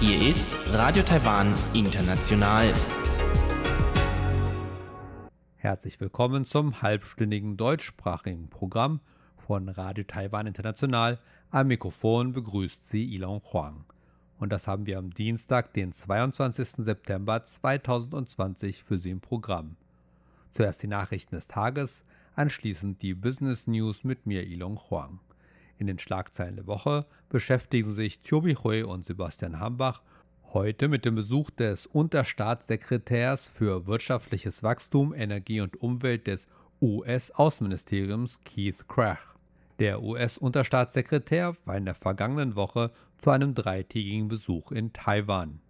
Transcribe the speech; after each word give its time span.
Hier 0.00 0.28
ist 0.28 0.58
Radio 0.70 1.02
Taiwan 1.02 1.54
International. 1.72 2.74
Herzlich 5.56 5.98
willkommen 6.02 6.44
zum 6.44 6.82
halbstündigen 6.82 7.56
deutschsprachigen 7.56 8.50
Programm 8.50 9.00
von 9.38 9.70
Radio 9.70 10.04
Taiwan 10.04 10.46
International. 10.46 11.18
Am 11.50 11.68
Mikrofon 11.68 12.34
begrüßt 12.34 12.86
sie 12.86 13.14
Ilon 13.14 13.40
Huang. 13.54 13.86
Und 14.38 14.52
das 14.52 14.68
haben 14.68 14.84
wir 14.84 14.98
am 14.98 15.14
Dienstag, 15.14 15.72
den 15.72 15.94
22. 15.94 16.84
September 16.84 17.42
2020 17.42 18.82
für 18.82 18.98
Sie 18.98 19.12
im 19.12 19.20
Programm. 19.22 19.76
Zuerst 20.50 20.82
die 20.82 20.88
Nachrichten 20.88 21.36
des 21.36 21.46
Tages, 21.46 22.04
anschließend 22.40 23.02
die 23.02 23.12
Business 23.12 23.66
News 23.66 24.02
mit 24.02 24.24
mir 24.24 24.46
Ilon 24.46 24.78
Huang. 24.88 25.20
In 25.76 25.86
den 25.86 25.98
Schlagzeilen 25.98 26.56
der 26.56 26.66
Woche 26.66 27.04
beschäftigen 27.28 27.92
sich 27.92 28.22
Chobi 28.22 28.54
Hui 28.54 28.82
und 28.82 29.04
Sebastian 29.04 29.60
Hambach 29.60 30.00
heute 30.54 30.88
mit 30.88 31.04
dem 31.04 31.16
Besuch 31.16 31.50
des 31.50 31.84
Unterstaatssekretärs 31.84 33.46
für 33.46 33.86
wirtschaftliches 33.86 34.62
Wachstum, 34.62 35.12
Energie 35.12 35.60
und 35.60 35.82
Umwelt 35.82 36.26
des 36.26 36.46
US-Außenministeriums 36.80 38.40
Keith 38.42 38.88
Krach. 38.88 39.34
Der 39.78 40.02
US-Unterstaatssekretär 40.02 41.54
war 41.66 41.76
in 41.76 41.84
der 41.84 41.94
vergangenen 41.94 42.56
Woche 42.56 42.90
zu 43.18 43.28
einem 43.28 43.54
dreitägigen 43.54 44.28
Besuch 44.28 44.72
in 44.72 44.94
Taiwan. 44.94 45.60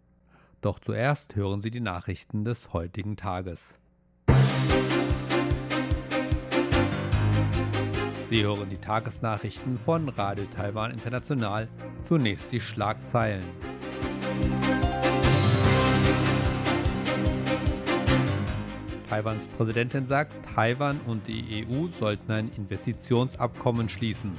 Doch 0.61 0.78
zuerst 0.78 1.34
hören 1.34 1.62
Sie 1.62 1.73
die 1.73 1.80
Nachrichten 1.80 2.45
des 2.45 2.73
heutigen 2.73 3.16
Tages. 3.16 3.80
Sie 8.30 8.45
hören 8.45 8.70
die 8.70 8.77
Tagesnachrichten 8.77 9.77
von 9.77 10.09
Radio 10.09 10.45
Taiwan 10.57 10.92
International. 10.92 11.67
Zunächst 12.05 12.53
die 12.53 12.61
Schlagzeilen. 12.61 13.42
Taiwans 19.08 19.48
Präsidentin 19.48 20.06
sagt, 20.06 20.33
Taiwan 20.55 21.01
und 21.08 21.27
die 21.27 21.67
EU 21.67 21.89
sollten 21.89 22.31
ein 22.31 22.53
Investitionsabkommen 22.56 23.89
schließen. 23.89 24.31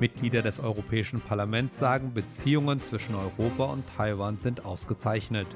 Mitglieder 0.00 0.42
des 0.42 0.58
Europäischen 0.58 1.20
Parlaments 1.20 1.78
sagen, 1.78 2.12
Beziehungen 2.12 2.82
zwischen 2.82 3.14
Europa 3.14 3.66
und 3.66 3.84
Taiwan 3.96 4.38
sind 4.38 4.64
ausgezeichnet. 4.64 5.46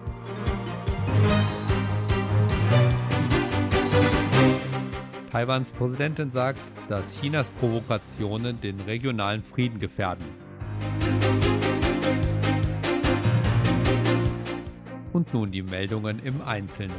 Taiwans 5.37 5.71
Präsidentin 5.71 6.31
sagt, 6.31 6.59
dass 6.89 7.21
Chinas 7.21 7.51
Provokationen 7.51 8.59
den 8.59 8.81
regionalen 8.81 9.43
Frieden 9.43 9.79
gefährden. 9.79 10.25
Und 15.13 15.35
nun 15.35 15.53
die 15.53 15.61
Meldungen 15.61 16.21
im 16.21 16.41
Einzelnen. 16.41 16.97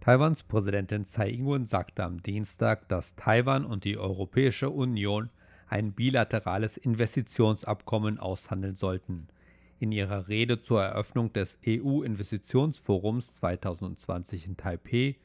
Taiwans 0.00 0.42
Präsidentin 0.42 1.04
Tsai 1.04 1.28
Ing-wen 1.28 1.66
sagte 1.66 2.02
am 2.02 2.24
Dienstag, 2.24 2.88
dass 2.88 3.14
Taiwan 3.14 3.64
und 3.64 3.84
die 3.84 3.98
Europäische 3.98 4.70
Union 4.70 5.30
ein 5.68 5.92
bilaterales 5.92 6.76
Investitionsabkommen 6.76 8.18
aushandeln 8.18 8.74
sollten. 8.74 9.28
In 9.78 9.92
ihrer 9.92 10.28
Rede 10.28 10.62
zur 10.62 10.82
Eröffnung 10.82 11.32
des 11.34 11.58
EU-Investitionsforums 11.66 13.34
2020 13.34 14.46
in 14.46 14.56
Taipeh 14.56 15.16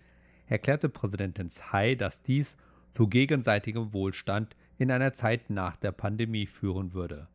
erklärte 0.46 0.90
Präsidentin 0.90 1.52
Tsai, 1.52 1.96
dass 1.96 2.22
dies 2.22 2.58
zu 2.92 3.08
gegenseitigem 3.08 3.94
Wohlstand 3.94 4.58
in 4.78 4.92
einer 4.92 5.14
Zeit 5.14 5.50
nach 5.50 5.78
der 5.78 5.94
Pandemie 5.94 6.48
führen 6.48 6.94
würde. 6.94 7.30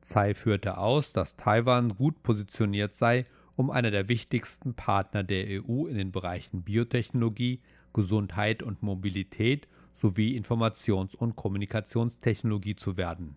Tsai 0.00 0.32
führte 0.32 0.78
aus, 0.78 1.12
dass 1.12 1.36
Taiwan 1.36 1.90
gut 1.90 2.22
positioniert 2.22 2.94
sei, 2.94 3.26
um 3.56 3.70
einer 3.70 3.90
der 3.90 4.08
wichtigsten 4.08 4.72
Partner 4.72 5.22
der 5.22 5.62
EU 5.62 5.86
in 5.86 5.98
den 5.98 6.10
Bereichen 6.10 6.62
Biotechnologie, 6.62 7.60
Gesundheit 7.92 8.62
und 8.62 8.82
Mobilität 8.82 9.68
sowie 9.92 10.40
Informations- 10.40 11.14
und 11.14 11.36
Kommunikationstechnologie 11.36 12.76
zu 12.76 12.96
werden. 12.96 13.36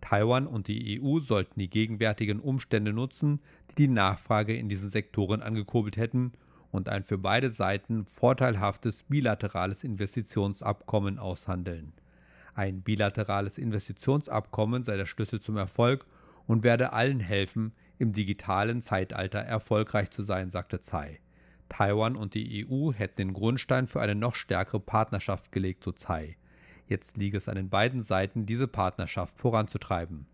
Taiwan 0.00 0.46
und 0.46 0.68
die 0.68 1.00
EU 1.00 1.20
sollten 1.20 1.58
die 1.58 1.70
gegenwärtigen 1.70 2.40
Umstände 2.40 2.92
nutzen, 2.92 3.40
die 3.70 3.74
die 3.74 3.88
Nachfrage 3.88 4.56
in 4.56 4.68
diesen 4.68 4.90
Sektoren 4.90 5.42
angekurbelt 5.42 5.96
hätten 5.96 6.32
und 6.70 6.88
ein 6.88 7.02
für 7.02 7.18
beide 7.18 7.50
Seiten 7.50 8.06
vorteilhaftes 8.06 9.04
bilaterales 9.04 9.84
Investitionsabkommen 9.84 11.18
aushandeln. 11.18 11.92
Ein 12.54 12.82
bilaterales 12.82 13.58
Investitionsabkommen 13.58 14.82
sei 14.82 14.96
der 14.96 15.06
Schlüssel 15.06 15.40
zum 15.40 15.56
Erfolg 15.56 16.06
und 16.46 16.64
werde 16.64 16.92
allen 16.92 17.20
helfen, 17.20 17.72
im 17.98 18.12
digitalen 18.12 18.82
Zeitalter 18.82 19.40
erfolgreich 19.40 20.10
zu 20.10 20.22
sein, 20.22 20.50
sagte 20.50 20.80
Tsai. 20.80 21.20
Taiwan 21.68 22.16
und 22.16 22.34
die 22.34 22.66
EU 22.66 22.92
hätten 22.92 23.16
den 23.16 23.32
Grundstein 23.34 23.86
für 23.86 24.00
eine 24.00 24.14
noch 24.14 24.34
stärkere 24.34 24.80
Partnerschaft 24.80 25.52
gelegt, 25.52 25.84
so 25.84 25.92
Tsai. 25.92 26.37
Jetzt 26.88 27.18
liege 27.18 27.36
es 27.36 27.48
an 27.48 27.56
den 27.56 27.68
beiden 27.68 28.02
Seiten, 28.02 28.46
diese 28.46 28.66
Partnerschaft 28.66 29.38
voranzutreiben. 29.38 30.26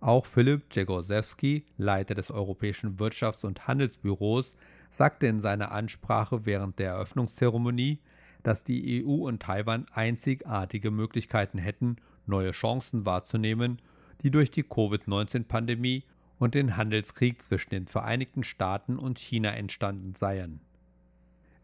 Auch 0.00 0.24
Philipp 0.24 0.74
Jegorzewski, 0.74 1.64
Leiter 1.76 2.14
des 2.14 2.30
Europäischen 2.30 2.96
Wirtschafts- 2.96 3.44
und 3.44 3.68
Handelsbüros, 3.68 4.54
sagte 4.90 5.26
in 5.26 5.40
seiner 5.40 5.72
Ansprache 5.72 6.46
während 6.46 6.78
der 6.78 6.92
Eröffnungszeremonie, 6.92 7.98
dass 8.42 8.64
die 8.64 9.04
EU 9.04 9.26
und 9.26 9.42
Taiwan 9.42 9.86
einzigartige 9.92 10.90
Möglichkeiten 10.90 11.58
hätten, 11.58 11.96
neue 12.26 12.52
Chancen 12.52 13.04
wahrzunehmen, 13.04 13.80
die 14.22 14.30
durch 14.30 14.50
die 14.50 14.62
Covid-19-Pandemie 14.62 16.04
und 16.38 16.54
den 16.54 16.76
Handelskrieg 16.76 17.42
zwischen 17.42 17.70
den 17.70 17.86
Vereinigten 17.86 18.44
Staaten 18.44 18.98
und 18.98 19.18
China 19.18 19.50
entstanden 19.50 20.14
seien. 20.14 20.60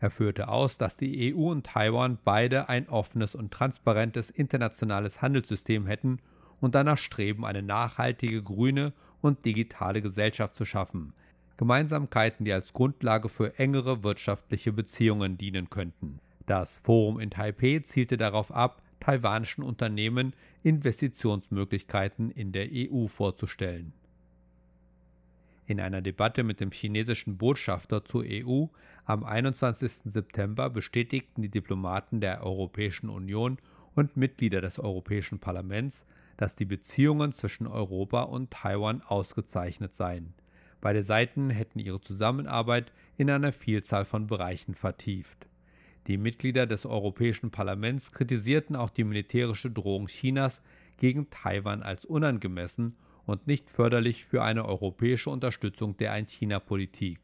Er 0.02 0.10
führte 0.10 0.48
aus, 0.48 0.78
dass 0.78 0.96
die 0.96 1.32
EU 1.32 1.52
und 1.52 1.64
Taiwan 1.64 2.18
beide 2.24 2.68
ein 2.68 2.88
offenes 2.88 3.36
und 3.36 3.52
transparentes 3.52 4.30
internationales 4.30 5.22
Handelssystem 5.22 5.86
hätten 5.86 6.18
und 6.60 6.74
danach 6.74 6.98
streben, 6.98 7.46
eine 7.46 7.62
nachhaltige, 7.62 8.42
grüne 8.42 8.94
und 9.20 9.44
digitale 9.44 10.02
Gesellschaft 10.02 10.56
zu 10.56 10.64
schaffen. 10.64 11.12
Gemeinsamkeiten, 11.56 12.44
die 12.44 12.52
als 12.52 12.72
Grundlage 12.72 13.28
für 13.28 13.60
engere 13.60 14.02
wirtschaftliche 14.02 14.72
Beziehungen 14.72 15.38
dienen 15.38 15.70
könnten. 15.70 16.18
Das 16.46 16.78
Forum 16.78 17.20
in 17.20 17.30
Taipeh 17.30 17.84
zielte 17.84 18.16
darauf 18.16 18.50
ab, 18.50 18.82
taiwanischen 18.98 19.62
Unternehmen 19.62 20.32
Investitionsmöglichkeiten 20.64 22.32
in 22.32 22.50
der 22.50 22.66
EU 22.72 23.06
vorzustellen. 23.06 23.92
In 25.66 25.80
einer 25.80 26.02
Debatte 26.02 26.42
mit 26.42 26.60
dem 26.60 26.72
chinesischen 26.72 27.38
Botschafter 27.38 28.04
zur 28.04 28.24
EU 28.26 28.66
am 29.04 29.24
21. 29.24 29.92
September 30.04 30.68
bestätigten 30.70 31.42
die 31.42 31.50
Diplomaten 31.50 32.20
der 32.20 32.42
Europäischen 32.42 33.08
Union 33.08 33.58
und 33.94 34.16
Mitglieder 34.16 34.60
des 34.60 34.78
Europäischen 34.78 35.38
Parlaments, 35.38 36.04
dass 36.36 36.56
die 36.56 36.64
Beziehungen 36.64 37.32
zwischen 37.32 37.66
Europa 37.66 38.22
und 38.22 38.50
Taiwan 38.50 39.02
ausgezeichnet 39.02 39.94
seien. 39.94 40.34
Beide 40.80 41.04
Seiten 41.04 41.50
hätten 41.50 41.78
ihre 41.78 42.00
Zusammenarbeit 42.00 42.92
in 43.16 43.30
einer 43.30 43.52
Vielzahl 43.52 44.04
von 44.04 44.26
Bereichen 44.26 44.74
vertieft. 44.74 45.46
Die 46.08 46.18
Mitglieder 46.18 46.66
des 46.66 46.84
Europäischen 46.84 47.52
Parlaments 47.52 48.10
kritisierten 48.10 48.74
auch 48.74 48.90
die 48.90 49.04
militärische 49.04 49.70
Drohung 49.70 50.08
Chinas 50.08 50.60
gegen 50.96 51.30
Taiwan 51.30 51.84
als 51.84 52.04
unangemessen 52.04 52.96
und 53.26 53.46
nicht 53.46 53.70
förderlich 53.70 54.24
für 54.24 54.42
eine 54.42 54.64
europäische 54.64 55.30
Unterstützung 55.30 55.96
der 55.96 56.12
Ein-China-Politik. 56.12 57.20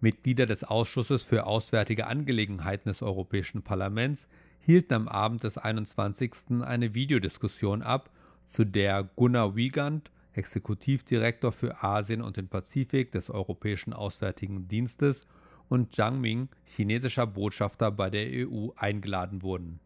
Mitglieder 0.00 0.46
des 0.46 0.64
Ausschusses 0.64 1.22
für 1.22 1.46
Auswärtige 1.46 2.06
Angelegenheiten 2.06 2.88
des 2.88 3.02
Europäischen 3.02 3.62
Parlaments 3.62 4.28
hielten 4.60 4.94
am 4.94 5.08
Abend 5.08 5.44
des 5.44 5.58
21. 5.58 6.62
eine 6.62 6.94
Videodiskussion 6.94 7.82
ab, 7.82 8.10
zu 8.46 8.64
der 8.64 9.04
Gunnar 9.16 9.56
Wiegand, 9.56 10.10
Exekutivdirektor 10.34 11.50
für 11.50 11.82
Asien 11.82 12.20
und 12.20 12.36
den 12.36 12.48
Pazifik 12.48 13.10
des 13.12 13.30
Europäischen 13.30 13.92
Auswärtigen 13.92 14.68
Dienstes, 14.68 15.26
und 15.68 15.94
Zhang 15.94 16.20
Ming, 16.20 16.48
chinesischer 16.64 17.26
Botschafter 17.26 17.90
bei 17.90 18.10
der 18.10 18.48
EU, 18.48 18.68
eingeladen 18.76 19.42
wurden. 19.42 19.80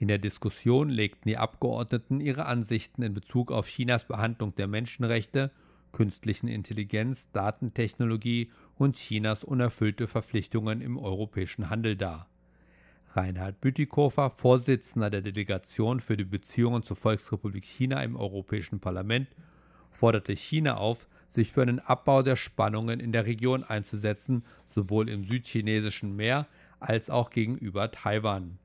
In 0.00 0.08
der 0.08 0.16
Diskussion 0.16 0.88
legten 0.88 1.28
die 1.28 1.36
Abgeordneten 1.36 2.22
ihre 2.22 2.46
Ansichten 2.46 3.02
in 3.02 3.12
Bezug 3.12 3.52
auf 3.52 3.68
Chinas 3.68 4.04
Behandlung 4.04 4.54
der 4.54 4.66
Menschenrechte, 4.66 5.50
künstlichen 5.92 6.48
Intelligenz, 6.48 7.30
Datentechnologie 7.32 8.50
und 8.76 8.96
Chinas 8.96 9.44
unerfüllte 9.44 10.06
Verpflichtungen 10.06 10.80
im 10.80 10.96
europäischen 10.96 11.68
Handel 11.68 11.96
dar. 11.96 12.30
Reinhard 13.12 13.60
Bütikofer, 13.60 14.30
Vorsitzender 14.30 15.10
der 15.10 15.20
Delegation 15.20 16.00
für 16.00 16.16
die 16.16 16.24
Beziehungen 16.24 16.82
zur 16.82 16.96
Volksrepublik 16.96 17.66
China 17.66 18.02
im 18.02 18.16
Europäischen 18.16 18.80
Parlament, 18.80 19.28
forderte 19.90 20.32
China 20.32 20.78
auf, 20.78 21.08
sich 21.28 21.52
für 21.52 21.60
einen 21.60 21.78
Abbau 21.78 22.22
der 22.22 22.36
Spannungen 22.36 23.00
in 23.00 23.12
der 23.12 23.26
Region 23.26 23.64
einzusetzen, 23.64 24.46
sowohl 24.64 25.10
im 25.10 25.24
südchinesischen 25.24 26.16
Meer 26.16 26.46
als 26.78 27.10
auch 27.10 27.28
gegenüber 27.28 27.90
Taiwan. 27.90 28.58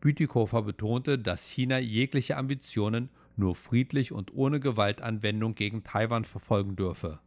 Bütikofer 0.00 0.62
betonte, 0.62 1.18
dass 1.18 1.46
China 1.46 1.78
jegliche 1.78 2.36
Ambitionen 2.36 3.10
nur 3.36 3.54
friedlich 3.54 4.12
und 4.12 4.34
ohne 4.34 4.60
Gewaltanwendung 4.60 5.54
gegen 5.54 5.84
Taiwan 5.84 6.24
verfolgen 6.24 6.76
dürfe. 6.76 7.18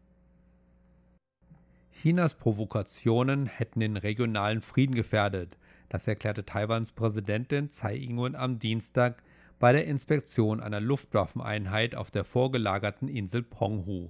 Chinas 1.92 2.34
Provokationen 2.34 3.46
hätten 3.46 3.80
den 3.80 3.98
regionalen 3.98 4.62
Frieden 4.62 4.96
gefährdet, 4.96 5.58
das 5.90 6.08
erklärte 6.08 6.44
Taiwans 6.44 6.92
Präsidentin 6.92 7.70
Tsai 7.70 7.98
Ing-wen 7.98 8.36
am 8.36 8.58
Dienstag 8.58 9.22
bei 9.60 9.72
der 9.72 9.86
Inspektion 9.86 10.60
einer 10.60 10.82
Luftwaffeneinheit 10.82 11.96
auf 11.96 12.10
der 12.10 12.24
vorgelagerten 12.24 13.08
Insel 13.08 13.44
Penghu. 13.44 14.10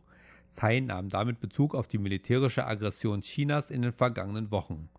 Tsai 0.49 0.79
nahm 0.79 1.09
damit 1.09 1.41
Bezug 1.41 1.75
auf 1.75 1.89
die 1.89 1.97
militärische 1.97 2.65
Aggression 2.65 3.21
Chinas 3.21 3.69
in 3.69 3.81
den 3.81 3.91
vergangenen 3.91 4.49
Wochen. 4.49 4.89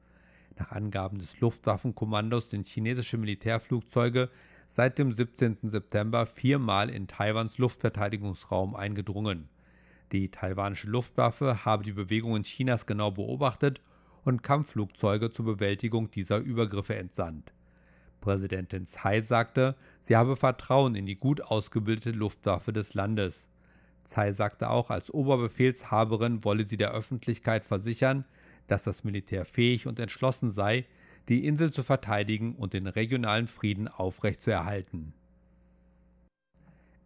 Nach 0.56 0.70
Angaben 0.70 1.18
des 1.18 1.40
Luftwaffenkommandos 1.40 2.50
sind 2.50 2.66
chinesische 2.66 3.18
Militärflugzeuge 3.18 4.30
seit 4.68 4.98
dem 4.98 5.12
17. 5.12 5.58
September 5.62 6.26
viermal 6.26 6.90
in 6.90 7.06
Taiwans 7.06 7.58
Luftverteidigungsraum 7.58 8.74
eingedrungen. 8.74 9.48
Die 10.12 10.30
taiwanische 10.30 10.88
Luftwaffe 10.88 11.64
habe 11.64 11.82
die 11.82 11.92
Bewegungen 11.92 12.44
Chinas 12.44 12.86
genau 12.86 13.10
beobachtet 13.10 13.80
und 14.24 14.42
Kampfflugzeuge 14.42 15.30
zur 15.30 15.44
Bewältigung 15.44 16.10
dieser 16.10 16.38
Übergriffe 16.38 16.96
entsandt. 16.96 17.52
Präsidentin 18.20 18.86
Tsai 18.86 19.20
sagte, 19.20 19.74
sie 20.00 20.16
habe 20.16 20.36
Vertrauen 20.36 20.94
in 20.94 21.04
die 21.04 21.16
gut 21.16 21.42
ausgebildete 21.42 22.12
Luftwaffe 22.12 22.72
des 22.72 22.94
Landes. 22.94 23.50
Tsai 24.04 24.32
sagte 24.32 24.70
auch, 24.70 24.90
als 24.90 25.12
Oberbefehlshaberin 25.12 26.44
wolle 26.44 26.64
sie 26.64 26.76
der 26.76 26.92
Öffentlichkeit 26.92 27.64
versichern, 27.64 28.24
dass 28.66 28.84
das 28.84 29.04
Militär 29.04 29.44
fähig 29.44 29.86
und 29.86 29.98
entschlossen 29.98 30.50
sei, 30.50 30.86
die 31.28 31.46
Insel 31.46 31.72
zu 31.72 31.82
verteidigen 31.82 32.54
und 32.54 32.72
den 32.72 32.86
regionalen 32.86 33.46
Frieden 33.46 33.88
aufrechtzuerhalten. 33.88 35.14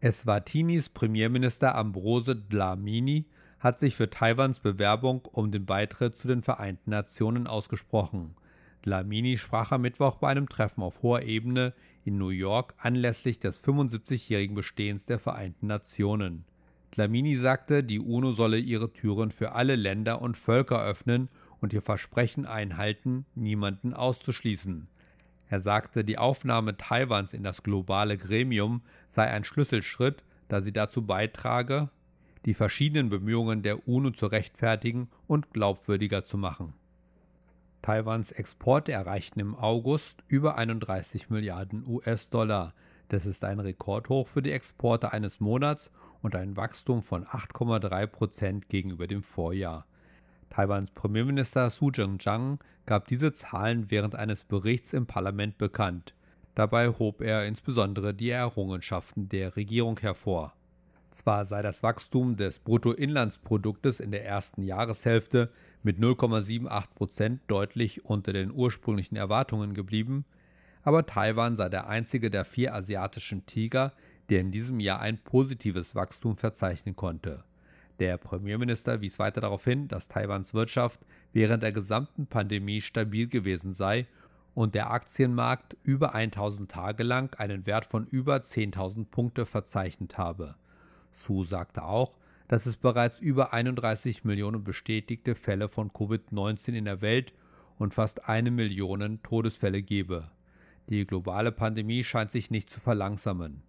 Eswatinis 0.00 0.88
Premierminister 0.88 1.74
Ambrose 1.74 2.36
Dlamini 2.36 3.26
hat 3.58 3.78
sich 3.80 3.96
für 3.96 4.10
Taiwans 4.10 4.60
Bewerbung 4.60 5.22
um 5.32 5.50
den 5.50 5.66
Beitritt 5.66 6.16
zu 6.16 6.28
den 6.28 6.42
Vereinten 6.42 6.90
Nationen 6.90 7.46
ausgesprochen. 7.46 8.34
Dlamini 8.82 9.36
sprach 9.36 9.72
am 9.72 9.82
Mittwoch 9.82 10.16
bei 10.16 10.28
einem 10.28 10.48
Treffen 10.48 10.82
auf 10.82 11.02
hoher 11.02 11.22
Ebene 11.22 11.74
in 12.04 12.16
New 12.16 12.28
York 12.28 12.74
anlässlich 12.78 13.40
des 13.40 13.62
75-jährigen 13.62 14.54
Bestehens 14.54 15.04
der 15.04 15.18
Vereinten 15.18 15.66
Nationen. 15.66 16.44
Dlamini 16.98 17.36
sagte, 17.36 17.84
die 17.84 18.00
UNO 18.00 18.32
solle 18.32 18.58
ihre 18.58 18.92
Türen 18.92 19.30
für 19.30 19.52
alle 19.52 19.76
Länder 19.76 20.20
und 20.20 20.36
Völker 20.36 20.82
öffnen 20.82 21.28
und 21.60 21.72
ihr 21.72 21.80
Versprechen 21.80 22.44
einhalten, 22.44 23.24
niemanden 23.36 23.94
auszuschließen. 23.94 24.88
Er 25.48 25.60
sagte, 25.60 26.02
die 26.02 26.18
Aufnahme 26.18 26.76
Taiwans 26.76 27.34
in 27.34 27.44
das 27.44 27.62
globale 27.62 28.18
Gremium 28.18 28.82
sei 29.08 29.30
ein 29.30 29.44
Schlüsselschritt, 29.44 30.24
da 30.48 30.60
sie 30.60 30.72
dazu 30.72 31.06
beitrage, 31.06 31.88
die 32.46 32.54
verschiedenen 32.54 33.10
Bemühungen 33.10 33.62
der 33.62 33.86
UNO 33.86 34.10
zu 34.10 34.26
rechtfertigen 34.26 35.08
und 35.28 35.52
glaubwürdiger 35.52 36.24
zu 36.24 36.36
machen. 36.36 36.74
Taiwans 37.80 38.32
Exporte 38.32 38.90
erreichten 38.90 39.38
im 39.38 39.54
August 39.54 40.24
über 40.26 40.58
31 40.58 41.30
Milliarden 41.30 41.86
US-Dollar. 41.86 42.74
Das 43.08 43.24
ist 43.24 43.42
ein 43.44 43.58
Rekordhoch 43.58 44.28
für 44.28 44.42
die 44.42 44.52
Exporte 44.52 45.12
eines 45.12 45.40
Monats 45.40 45.90
und 46.20 46.36
ein 46.36 46.56
Wachstum 46.56 47.02
von 47.02 47.24
8,3 47.24 48.06
Prozent 48.06 48.68
gegenüber 48.68 49.06
dem 49.06 49.22
Vorjahr. 49.22 49.86
Taiwans 50.50 50.90
Premierminister 50.90 51.70
Su 51.70 51.90
Jing-chang 51.90 52.58
gab 52.84 53.08
diese 53.08 53.32
Zahlen 53.32 53.90
während 53.90 54.14
eines 54.14 54.44
Berichts 54.44 54.92
im 54.92 55.06
Parlament 55.06 55.56
bekannt. 55.56 56.14
Dabei 56.54 56.88
hob 56.88 57.22
er 57.22 57.46
insbesondere 57.46 58.12
die 58.12 58.30
Errungenschaften 58.30 59.28
der 59.28 59.56
Regierung 59.56 59.98
hervor. 60.00 60.54
Zwar 61.12 61.46
sei 61.46 61.62
das 61.62 61.82
Wachstum 61.82 62.36
des 62.36 62.58
Bruttoinlandsproduktes 62.58 64.00
in 64.00 64.10
der 64.10 64.24
ersten 64.24 64.62
Jahreshälfte 64.62 65.50
mit 65.82 65.98
0,78 65.98 66.94
Prozent 66.94 67.40
deutlich 67.46 68.04
unter 68.04 68.32
den 68.32 68.52
ursprünglichen 68.52 69.16
Erwartungen 69.16 69.74
geblieben, 69.74 70.24
aber 70.88 71.04
Taiwan 71.04 71.54
sei 71.54 71.68
der 71.68 71.86
einzige 71.86 72.30
der 72.30 72.46
vier 72.46 72.74
asiatischen 72.74 73.44
Tiger, 73.44 73.92
der 74.30 74.40
in 74.40 74.50
diesem 74.50 74.80
Jahr 74.80 75.00
ein 75.00 75.18
positives 75.18 75.94
Wachstum 75.94 76.38
verzeichnen 76.38 76.96
konnte. 76.96 77.44
Der 77.98 78.16
Premierminister 78.16 79.02
wies 79.02 79.18
weiter 79.18 79.42
darauf 79.42 79.62
hin, 79.64 79.86
dass 79.88 80.08
Taiwans 80.08 80.54
Wirtschaft 80.54 81.02
während 81.34 81.62
der 81.62 81.72
gesamten 81.72 82.26
Pandemie 82.26 82.80
stabil 82.80 83.28
gewesen 83.28 83.74
sei 83.74 84.06
und 84.54 84.74
der 84.74 84.90
Aktienmarkt 84.90 85.76
über 85.82 86.14
1000 86.14 86.70
Tage 86.70 87.02
lang 87.02 87.38
einen 87.38 87.66
Wert 87.66 87.84
von 87.84 88.06
über 88.06 88.36
10.000 88.36 89.10
Punkte 89.10 89.44
verzeichnet 89.44 90.16
habe. 90.16 90.54
Su 91.10 91.44
sagte 91.44 91.84
auch, 91.84 92.16
dass 92.48 92.64
es 92.64 92.78
bereits 92.78 93.20
über 93.20 93.52
31 93.52 94.24
Millionen 94.24 94.64
bestätigte 94.64 95.34
Fälle 95.34 95.68
von 95.68 95.90
Covid-19 95.90 96.72
in 96.72 96.86
der 96.86 97.02
Welt 97.02 97.34
und 97.76 97.92
fast 97.92 98.26
eine 98.26 98.50
Million 98.50 99.22
Todesfälle 99.22 99.82
gebe. 99.82 100.30
Die 100.88 101.06
globale 101.06 101.52
Pandemie 101.52 102.02
scheint 102.02 102.30
sich 102.30 102.50
nicht 102.50 102.70
zu 102.70 102.80
verlangsamen. 102.80 103.62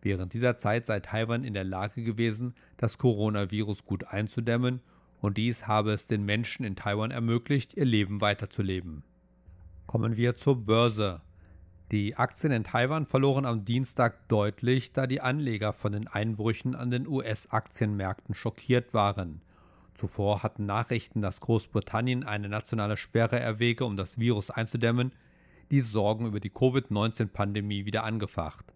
Während 0.00 0.32
dieser 0.32 0.56
Zeit 0.56 0.86
sei 0.86 1.00
Taiwan 1.00 1.44
in 1.44 1.54
der 1.54 1.64
Lage 1.64 2.02
gewesen, 2.02 2.54
das 2.76 2.98
Coronavirus 2.98 3.84
gut 3.84 4.04
einzudämmen, 4.04 4.80
und 5.20 5.38
dies 5.38 5.68
habe 5.68 5.92
es 5.92 6.08
den 6.08 6.24
Menschen 6.24 6.64
in 6.64 6.74
Taiwan 6.74 7.12
ermöglicht, 7.12 7.74
ihr 7.74 7.84
Leben 7.84 8.20
weiterzuleben. 8.20 9.04
Kommen 9.86 10.16
wir 10.16 10.34
zur 10.34 10.56
Börse. 10.64 11.20
Die 11.92 12.16
Aktien 12.16 12.52
in 12.52 12.64
Taiwan 12.64 13.06
verloren 13.06 13.44
am 13.44 13.64
Dienstag 13.64 14.26
deutlich, 14.28 14.92
da 14.92 15.06
die 15.06 15.20
Anleger 15.20 15.72
von 15.72 15.92
den 15.92 16.08
Einbrüchen 16.08 16.74
an 16.74 16.90
den 16.90 17.06
US-Aktienmärkten 17.06 18.34
schockiert 18.34 18.94
waren. 18.94 19.42
Zuvor 19.94 20.42
hatten 20.42 20.66
Nachrichten, 20.66 21.20
dass 21.20 21.40
Großbritannien 21.40 22.24
eine 22.24 22.48
nationale 22.48 22.96
Sperre 22.96 23.38
erwäge, 23.38 23.84
um 23.84 23.96
das 23.96 24.18
Virus 24.18 24.50
einzudämmen, 24.50 25.12
die 25.72 25.80
Sorgen 25.80 26.26
über 26.26 26.38
die 26.38 26.50
Covid-19-Pandemie 26.50 27.84
wieder 27.86 28.04
angefacht. 28.04 28.72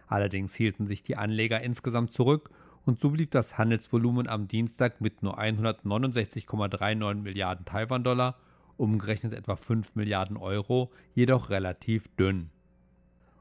Allerdings 0.08 0.54
hielten 0.54 0.86
sich 0.86 1.02
die 1.04 1.18
Anleger 1.18 1.62
insgesamt 1.62 2.14
zurück 2.14 2.52
und 2.86 3.00
so 3.00 3.10
blieb 3.10 3.32
das 3.32 3.58
Handelsvolumen 3.58 4.30
am 4.30 4.48
Dienstag 4.48 5.02
mit 5.02 5.24
nur 5.24 5.40
169,39 5.40 7.16
Milliarden 7.16 7.66
Taiwan-Dollar, 7.66 8.36
umgerechnet 8.80 9.34
etwa 9.34 9.56
5 9.56 9.96
Milliarden 9.96 10.38
Euro, 10.38 10.92
jedoch 11.14 11.50
relativ 11.50 12.08
dünn. 12.16 12.50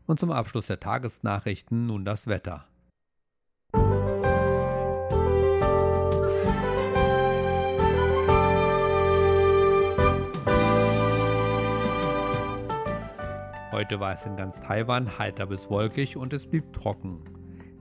Und 0.07 0.21
zum 0.21 0.31
Abschluss 0.33 0.67
der 0.67 0.81
Tagesnachrichten 0.81 1.87
nun 1.87 2.05
das 2.05 2.27
Wetter. 2.27 2.67
Heute 13.71 14.01
war 14.01 14.15
es 14.15 14.27
in 14.27 14.37
ganz 14.37 14.59
Taiwan 14.61 15.19
heiter 15.19 15.47
bis 15.47 15.71
wolkig 15.71 16.17
und 16.17 16.33
es 16.33 16.47
blieb 16.47 16.73
trocken. 16.73 17.23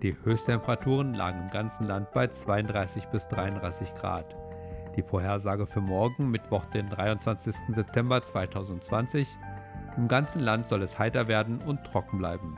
Die 0.03 0.15
Höchsttemperaturen 0.23 1.15
lagen 1.15 1.41
im 1.41 1.49
ganzen 1.49 1.87
Land 1.87 2.11
bei 2.11 2.27
32 2.27 3.07
bis 3.07 3.27
33 3.29 3.95
Grad. 3.95 4.35
Die 4.97 5.03
Vorhersage 5.03 5.67
für 5.67 5.79
morgen, 5.79 6.31
Mittwoch, 6.31 6.65
den 6.65 6.89
23. 6.89 7.53
September 7.69 8.25
2020, 8.25 9.27
im 9.95 10.07
ganzen 10.07 10.41
Land 10.41 10.67
soll 10.67 10.81
es 10.81 10.97
heiter 10.97 11.27
werden 11.27 11.59
und 11.61 11.83
trocken 11.83 12.17
bleiben. 12.17 12.57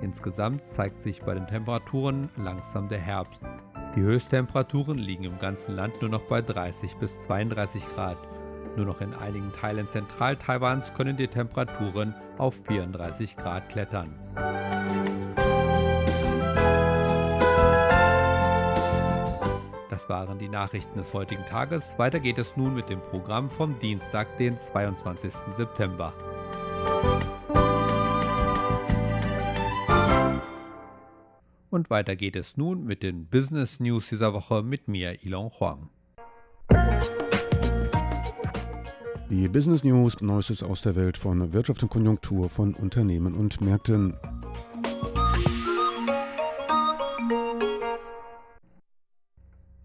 Insgesamt 0.00 0.66
zeigt 0.66 1.00
sich 1.00 1.20
bei 1.22 1.34
den 1.34 1.48
Temperaturen 1.48 2.28
langsam 2.36 2.88
der 2.88 3.00
Herbst. 3.00 3.42
Die 3.96 4.02
Höchsttemperaturen 4.02 4.98
liegen 4.98 5.24
im 5.24 5.38
ganzen 5.40 5.74
Land 5.74 6.00
nur 6.00 6.10
noch 6.10 6.22
bei 6.22 6.40
30 6.40 6.94
bis 6.96 7.20
32 7.22 7.84
Grad. 7.94 8.18
Nur 8.76 8.86
noch 8.86 9.00
in 9.00 9.12
einigen 9.14 9.52
Teilen 9.52 9.88
Zentral-Taiwans 9.88 10.94
können 10.94 11.16
die 11.16 11.26
Temperaturen 11.26 12.14
auf 12.38 12.54
34 12.66 13.36
Grad 13.36 13.68
klettern. 13.68 14.14
Das 20.00 20.08
waren 20.08 20.38
die 20.38 20.48
Nachrichten 20.48 20.96
des 20.96 21.12
heutigen 21.12 21.44
Tages. 21.44 21.98
Weiter 21.98 22.20
geht 22.20 22.38
es 22.38 22.56
nun 22.56 22.74
mit 22.74 22.88
dem 22.88 23.02
Programm 23.02 23.50
vom 23.50 23.78
Dienstag, 23.80 24.38
den 24.38 24.58
22. 24.58 25.30
September. 25.58 26.14
Und 31.68 31.90
weiter 31.90 32.16
geht 32.16 32.34
es 32.34 32.56
nun 32.56 32.86
mit 32.86 33.02
den 33.02 33.26
Business 33.26 33.78
News 33.78 34.08
dieser 34.08 34.32
Woche 34.32 34.62
mit 34.62 34.88
mir, 34.88 35.22
Ilon 35.22 35.50
Huang. 35.60 35.90
Die 39.28 39.48
Business 39.48 39.84
News, 39.84 40.22
Neuestes 40.22 40.62
aus 40.62 40.80
der 40.80 40.96
Welt 40.96 41.18
von 41.18 41.52
Wirtschaft 41.52 41.82
und 41.82 41.90
Konjunktur 41.90 42.48
von 42.48 42.72
Unternehmen 42.72 43.34
und 43.34 43.60
Märkten. 43.60 44.14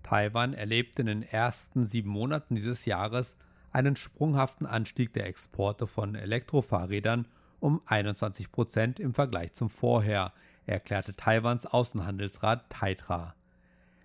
Taiwan 0.05 0.53
erlebt 0.53 0.99
in 0.99 1.07
den 1.07 1.23
ersten 1.23 1.83
sieben 1.83 2.11
Monaten 2.11 2.53
dieses 2.53 2.85
Jahres 2.85 3.37
einen 3.71 3.95
sprunghaften 3.95 4.67
Anstieg 4.67 5.13
der 5.13 5.25
Exporte 5.25 5.87
von 5.87 6.13
Elektrofahrrädern 6.13 7.27
um 7.59 7.81
21 7.87 8.51
Prozent 8.51 8.99
im 8.99 9.15
Vergleich 9.15 9.55
zum 9.55 9.71
Vorher, 9.71 10.31
erklärte 10.67 11.15
Taiwans 11.15 11.65
Außenhandelsrat 11.65 12.69
Taitra. 12.69 13.33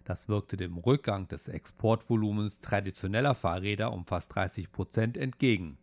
Das 0.04 0.26
wirkte 0.26 0.56
dem 0.56 0.78
Rückgang 0.78 1.28
des 1.28 1.48
Exportvolumens 1.48 2.60
traditioneller 2.60 3.34
Fahrräder 3.34 3.92
um 3.92 4.06
fast 4.06 4.34
30 4.34 4.72
Prozent 4.72 5.18
entgegen. 5.18 5.76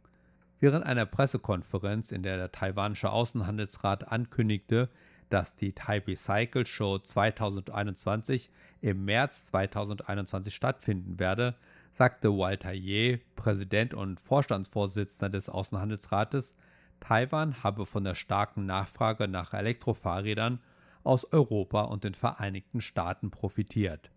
Während 0.60 0.84
einer 0.84 1.06
Pressekonferenz, 1.06 2.12
in 2.12 2.24
der 2.24 2.38
der 2.38 2.52
taiwanische 2.52 3.12
Außenhandelsrat 3.12 4.12
ankündigte, 4.12 4.90
dass 5.30 5.56
die 5.56 5.74
Taipei 5.74 6.16
Cycle 6.16 6.66
Show 6.66 7.00
2021 7.00 8.50
im 8.82 9.06
März 9.06 9.46
2021 9.46 10.54
stattfinden 10.54 11.20
werde, 11.20 11.56
sagte 11.92 12.30
Walter 12.38 12.72
Ye, 12.72 13.20
Präsident 13.36 13.94
und 13.94 14.20
Vorstandsvorsitzender 14.20 15.30
des 15.30 15.50
Außenhandelsrates, 15.50 16.56
Taiwan 17.00 17.64
habe 17.64 17.86
von 17.86 18.04
der 18.04 18.16
starken 18.16 18.66
Nachfrage 18.66 19.28
nach 19.28 19.54
Elektrofahrrädern 19.54 20.60
aus 21.04 21.32
Europa 21.32 21.82
und 21.84 22.04
den 22.04 22.14
Vereinigten 22.14 22.82
Staaten 22.82 23.32
profitiert. 23.32 24.12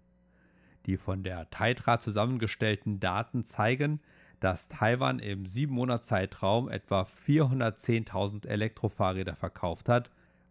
Die 0.87 0.97
von 0.97 1.23
der 1.23 1.51
Taitra 1.51 2.01
zusammengestellten 2.01 3.01
Daten 3.01 3.45
zeigen, 3.45 4.01
dass 4.41 4.69
Taiwan 4.69 5.19
im 5.19 5.47
sieben 5.47 5.75
Monats 5.75 6.09
Zeitraum 6.09 6.71
etwa 6.71 7.03
410.000 7.03 8.49
Elektrofahrräder 8.49 9.37
verkauft 9.37 9.89
hat, 9.89 10.11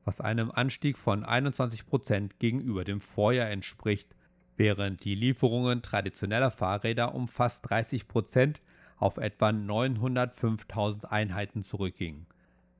was 0.10 0.22
einem 0.22 0.50
Anstieg 0.50 0.98
von 0.98 1.24
21 1.24 1.86
Prozent 1.86 2.40
gegenüber 2.40 2.84
dem 2.84 3.00
Vorjahr 3.00 3.52
entspricht, 3.52 4.16
während 4.58 5.04
die 5.04 5.14
Lieferungen 5.14 5.84
traditioneller 5.84 6.50
Fahrräder 6.50 7.14
um 7.14 7.28
fast 7.28 7.70
30 7.70 8.08
Prozent 8.08 8.60
auf 8.98 9.18
etwa 9.18 9.50
905.000 9.50 11.06
Einheiten 11.06 11.62
zurückgingen. 11.62 12.26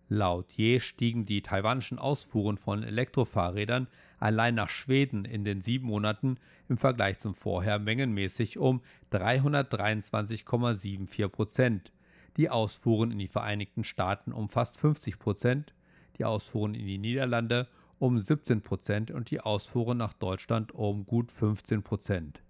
Laut 0.08 0.52
Je 0.54 0.80
stiegen 0.80 1.28
die 1.28 1.44
taiwanischen 1.44 2.00
Ausfuhren 2.00 2.58
von 2.58 2.82
Elektrofahrrädern 2.82 3.86
allein 4.18 4.56
nach 4.56 4.70
Schweden 4.70 5.24
in 5.24 5.44
den 5.44 5.62
sieben 5.62 5.86
Monaten 5.86 6.38
im 6.68 6.80
Vergleich 6.80 7.20
zum 7.20 7.36
Vorher 7.36 7.78
mengenmäßig 7.78 8.58
um 8.58 8.82
323,74 9.12 11.28
Prozent, 11.28 11.94
die 12.38 12.50
Ausfuhren 12.50 13.12
in 13.12 13.20
die 13.20 13.28
Vereinigten 13.28 13.84
Staaten 13.84 14.32
um 14.32 14.50
fast 14.50 14.78
50 14.78 15.20
Prozent, 15.20 15.76
die 16.20 16.26
Ausfuhren 16.26 16.76
in 16.76 16.86
die 16.86 16.98
Niederlande 16.98 17.68
um 17.98 18.20
17 18.20 18.62
Prozent 18.62 19.12
und 19.12 19.32
die 19.32 19.42
Ausfuhren 19.42 19.98
nach 19.98 20.14
Deutschland 20.14 20.74
um 20.74 21.06
gut 21.06 21.32
15 21.32 21.84
Prozent. 21.84 22.42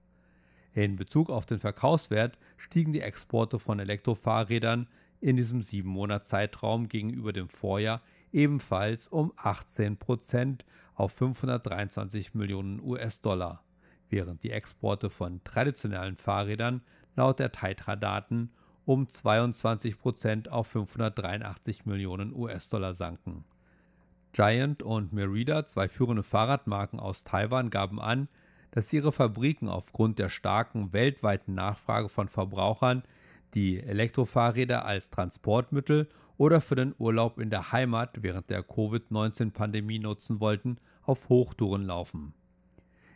In 0.74 0.96
Bezug 0.96 1.30
auf 1.30 1.46
den 1.46 1.60
Verkaufswert 1.60 2.38
stiegen 2.58 2.94
die 2.94 3.02
Exporte 3.02 3.60
von 3.60 3.80
Elektrofahrrädern 3.80 4.88
in 5.22 5.36
diesem 5.36 5.64
sieben 5.64 5.90
Monats 5.90 6.30
Zeitraum 6.30 6.88
gegenüber 6.88 7.34
dem 7.34 7.50
Vorjahr 7.50 8.02
ebenfalls 8.32 9.08
um 9.08 9.34
18 9.38 9.98
Prozent 9.98 10.66
auf 10.94 11.12
523 11.14 12.36
Millionen 12.36 12.80
US-Dollar, 12.82 13.64
während 14.10 14.44
die 14.44 14.52
Exporte 14.52 15.10
von 15.10 15.44
traditionellen 15.44 16.16
Fahrrädern 16.16 16.82
laut 17.16 17.40
der 17.40 17.52
Taitra-Daten 17.52 18.52
um 18.86 19.08
22 19.08 19.98
Prozent 19.98 20.50
auf 20.50 20.68
583 20.68 21.86
Millionen 21.86 22.34
US-Dollar 22.34 22.94
sanken. 22.94 23.44
Giant 24.32 24.84
und 24.84 25.14
Merida, 25.14 25.66
zwei 25.66 25.88
führende 25.88 26.24
Fahrradmarken 26.24 27.00
aus 27.00 27.24
Taiwan, 27.24 27.70
gaben 27.70 28.00
an, 28.00 28.28
dass 28.72 28.94
ihre 28.94 29.12
Fabriken 29.12 29.68
aufgrund 29.68 30.20
der 30.20 30.30
starken 30.30 30.94
weltweiten 30.94 31.56
Nachfrage 31.56 32.10
von 32.10 32.28
Verbrauchern 32.28 33.04
die 33.56 33.80
Elektrofahrräder 33.80 34.86
als 34.86 35.10
Transportmittel 35.10 36.08
oder 36.38 36.62
für 36.62 36.76
den 36.76 36.94
Urlaub 37.00 37.40
in 37.40 37.50
der 37.50 37.72
Heimat 37.72 38.22
während 38.22 38.50
der 38.50 38.64
Covid-19-Pandemie 38.64 40.00
nutzen 40.00 40.40
wollten, 40.40 40.78
auf 41.02 41.30
Hochtouren 41.30 41.86
laufen. 41.86 42.34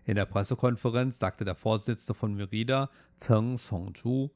In 0.05 0.15
der 0.15 0.25
Pressekonferenz 0.25 1.19
sagte 1.19 1.45
der 1.45 1.55
Vorsitzende 1.55 2.13
von 2.13 2.33
Merida, 2.33 2.89
Zheng 3.17 3.57
Songzhu, 3.57 4.31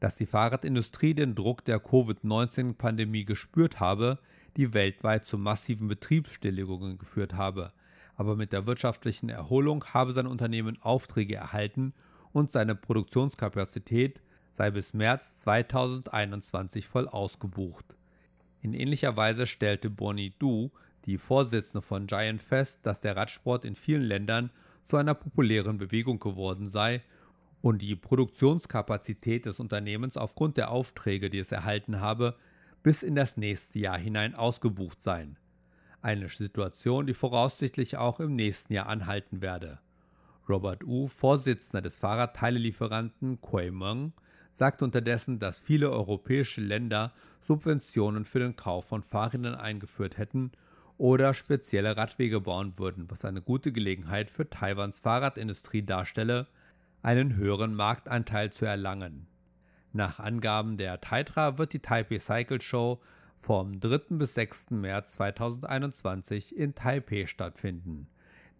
dass 0.00 0.16
die 0.16 0.26
Fahrradindustrie 0.26 1.14
den 1.14 1.34
Druck 1.34 1.64
der 1.64 1.78
Covid-19-Pandemie 1.78 3.24
gespürt 3.24 3.80
habe, 3.80 4.18
die 4.56 4.74
weltweit 4.74 5.26
zu 5.26 5.38
massiven 5.38 5.88
Betriebsstilllegungen 5.88 6.98
geführt 6.98 7.34
habe. 7.34 7.72
Aber 8.16 8.36
mit 8.36 8.52
der 8.52 8.66
wirtschaftlichen 8.66 9.28
Erholung 9.28 9.84
habe 9.84 10.12
sein 10.12 10.26
Unternehmen 10.26 10.78
Aufträge 10.82 11.36
erhalten 11.36 11.94
und 12.32 12.50
seine 12.50 12.74
Produktionskapazität 12.74 14.22
sei 14.52 14.70
bis 14.70 14.92
März 14.92 15.36
2021 15.36 16.86
voll 16.86 17.08
ausgebucht. 17.08 17.96
In 18.62 18.74
ähnlicher 18.74 19.16
Weise 19.16 19.46
stellte 19.46 19.88
Bonnie 19.88 20.34
Du, 20.38 20.70
die 21.06 21.16
Vorsitzende 21.18 21.80
von 21.80 22.06
Giant, 22.06 22.42
fest, 22.42 22.80
dass 22.82 23.00
der 23.00 23.16
Radsport 23.16 23.64
in 23.64 23.74
vielen 23.74 24.02
Ländern 24.02 24.50
zu 24.84 24.96
einer 24.96 25.14
populären 25.14 25.78
Bewegung 25.78 26.20
geworden 26.20 26.68
sei 26.68 27.02
und 27.62 27.80
die 27.82 27.96
Produktionskapazität 27.96 29.46
des 29.46 29.60
Unternehmens 29.60 30.16
aufgrund 30.16 30.56
der 30.56 30.70
Aufträge, 30.70 31.30
die 31.30 31.38
es 31.38 31.52
erhalten 31.52 32.00
habe, 32.00 32.36
bis 32.82 33.02
in 33.02 33.14
das 33.14 33.36
nächste 33.36 33.78
Jahr 33.78 33.98
hinein 33.98 34.34
ausgebucht 34.34 35.02
seien. 35.02 35.36
Eine 36.02 36.28
Situation, 36.28 37.06
die 37.06 37.14
voraussichtlich 37.14 37.96
auch 37.96 38.20
im 38.20 38.34
nächsten 38.34 38.72
Jahr 38.72 38.86
anhalten 38.86 39.42
werde. 39.42 39.78
Robert 40.48 40.86
Wu, 40.86 41.06
Vorsitzender 41.06 41.82
des 41.82 41.98
Fahrradteilelieferanten 41.98 43.40
Kuemeng, 43.40 44.12
sagte 44.52 44.84
unterdessen, 44.84 45.38
dass 45.38 45.60
viele 45.60 45.90
europäische 45.90 46.60
Länder 46.60 47.12
Subventionen 47.40 48.24
für 48.24 48.40
den 48.40 48.56
Kauf 48.56 48.86
von 48.86 49.02
Fahrrädern 49.02 49.54
eingeführt 49.54 50.18
hätten 50.18 50.50
oder 50.98 51.34
spezielle 51.34 51.96
Radwege 51.96 52.40
bauen 52.40 52.74
würden, 52.76 53.10
was 53.10 53.24
eine 53.24 53.42
gute 53.42 53.72
Gelegenheit 53.72 54.30
für 54.30 54.48
Taiwans 54.48 55.00
Fahrradindustrie 55.00 55.82
darstelle, 55.82 56.46
einen 57.02 57.36
höheren 57.36 57.74
Marktanteil 57.74 58.52
zu 58.52 58.66
erlangen. 58.66 59.26
Nach 59.92 60.20
Angaben 60.20 60.76
der 60.76 61.00
Taitra 61.00 61.58
wird 61.58 61.72
die 61.72 61.80
Taipei 61.80 62.20
Cycle 62.20 62.60
Show 62.60 63.00
vom 63.40 63.80
3. 63.80 63.98
bis 64.10 64.34
6. 64.34 64.70
März 64.70 65.14
2021 65.14 66.56
in 66.56 66.76
Taipei 66.76 67.26
stattfinden. 67.26 68.06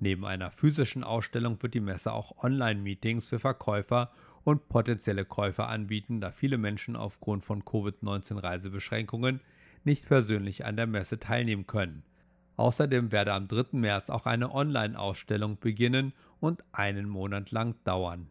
Neben 0.01 0.25
einer 0.25 0.51
physischen 0.51 1.05
Ausstellung 1.05 1.63
wird 1.63 1.75
die 1.75 1.81
Messe 1.81 2.13
auch 2.13 2.43
Online-Meetings 2.43 3.29
für 3.29 3.39
Verkäufer 3.39 4.11
und 4.43 4.69
potenzielle 4.69 5.25
Käufer 5.25 5.69
anbieten, 5.69 6.21
da 6.21 6.33
viele 6.33 6.59
Menschen 6.59 6.97
aufgrund 6.97 7.45
von 7.45 7.63
Covid-19 7.63 8.43
Reisebeschränkungen 8.43 9.41
nicht 9.85 10.09
persönlich 10.09 10.65
an 10.65 10.77
der 10.77 10.89
Messe 10.89 11.21
teilnehmen 11.21 11.69
können. 11.69 12.03
Außerdem 12.57 13.13
werde 13.13 13.35
am 13.35 13.47
3. 13.47 13.79
März 13.79 14.11
auch 14.11 14.27
eine 14.27 14.53
Online-Ausstellung 14.53 15.59
beginnen 15.61 16.13
und 16.41 16.65
einen 16.73 17.09
Monat 17.09 17.53
lang 17.53 17.77
dauern. 17.85 18.27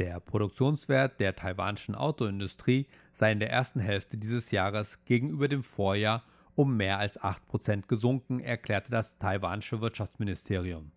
Der 0.00 0.18
Produktionswert 0.18 1.20
der 1.20 1.36
taiwanischen 1.36 1.94
Autoindustrie 1.94 2.86
sei 3.12 3.32
in 3.32 3.38
der 3.38 3.50
ersten 3.50 3.80
Hälfte 3.80 4.16
dieses 4.16 4.50
Jahres 4.50 5.04
gegenüber 5.04 5.46
dem 5.46 5.62
Vorjahr 5.62 6.22
um 6.54 6.74
mehr 6.74 6.98
als 6.98 7.20
8% 7.20 7.86
gesunken, 7.86 8.40
erklärte 8.40 8.90
das 8.90 9.18
taiwanische 9.18 9.82
Wirtschaftsministerium. 9.82 10.90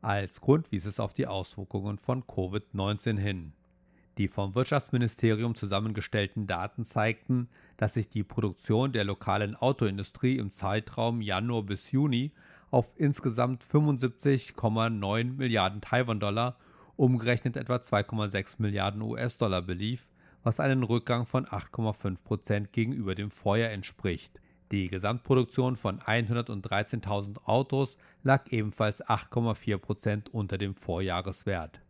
Als 0.00 0.40
Grund 0.40 0.72
wies 0.72 0.86
es 0.86 1.00
auf 1.00 1.12
die 1.12 1.26
Auswirkungen 1.26 1.98
von 1.98 2.24
Covid-19 2.24 3.18
hin. 3.18 3.52
Die 4.16 4.28
vom 4.28 4.54
Wirtschaftsministerium 4.54 5.54
zusammengestellten 5.54 6.46
Daten 6.46 6.86
zeigten, 6.86 7.50
dass 7.76 7.92
sich 7.92 8.08
die 8.08 8.24
Produktion 8.24 8.92
der 8.92 9.04
lokalen 9.04 9.54
Autoindustrie 9.54 10.38
im 10.38 10.50
Zeitraum 10.50 11.20
Januar 11.20 11.64
bis 11.64 11.92
Juni 11.92 12.32
auf 12.70 12.94
insgesamt 12.96 13.62
75,9 13.62 15.36
Milliarden 15.36 15.82
Taiwan-Dollar 15.82 16.56
umgerechnet 16.96 17.56
etwa 17.56 17.76
2,6 17.76 18.56
Milliarden 18.58 19.02
US-Dollar 19.02 19.62
belief, 19.62 20.08
was 20.42 20.60
einen 20.60 20.82
Rückgang 20.82 21.26
von 21.26 21.46
8,5 21.46 22.22
Prozent 22.22 22.72
gegenüber 22.72 23.14
dem 23.14 23.30
Vorjahr 23.30 23.70
entspricht. 23.70 24.40
Die 24.72 24.88
Gesamtproduktion 24.88 25.76
von 25.76 26.00
113.000 26.00 27.44
Autos 27.44 27.96
lag 28.22 28.50
ebenfalls 28.50 29.04
8,4 29.04 29.78
Prozent 29.78 30.34
unter 30.34 30.58
dem 30.58 30.74
Vorjahreswert. 30.74 31.80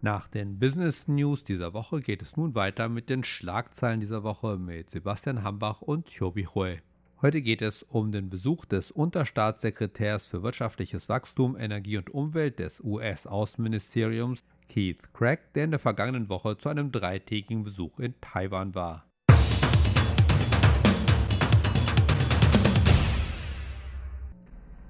Nach 0.00 0.28
den 0.28 0.58
Business 0.58 1.08
News 1.08 1.44
dieser 1.44 1.74
Woche 1.74 2.00
geht 2.00 2.22
es 2.22 2.36
nun 2.36 2.54
weiter 2.54 2.88
mit 2.88 3.10
den 3.10 3.24
Schlagzeilen 3.24 4.00
dieser 4.00 4.22
Woche 4.22 4.56
mit 4.56 4.90
Sebastian 4.90 5.42
Hambach 5.42 5.82
und 5.82 6.08
Chobi 6.08 6.44
Hui. 6.44 6.80
Heute 7.20 7.42
geht 7.42 7.62
es 7.62 7.82
um 7.82 8.12
den 8.12 8.30
Besuch 8.30 8.64
des 8.64 8.92
Unterstaatssekretärs 8.92 10.26
für 10.26 10.44
wirtschaftliches 10.44 11.08
Wachstum, 11.08 11.56
Energie 11.56 11.96
und 11.96 12.10
Umwelt 12.10 12.60
des 12.60 12.80
US-Außenministeriums 12.80 14.44
Keith 14.68 15.12
Craig, 15.14 15.40
der 15.56 15.64
in 15.64 15.72
der 15.72 15.80
vergangenen 15.80 16.28
Woche 16.28 16.56
zu 16.58 16.68
einem 16.68 16.92
dreitägigen 16.92 17.64
Besuch 17.64 17.98
in 17.98 18.14
Taiwan 18.20 18.76
war. 18.76 19.04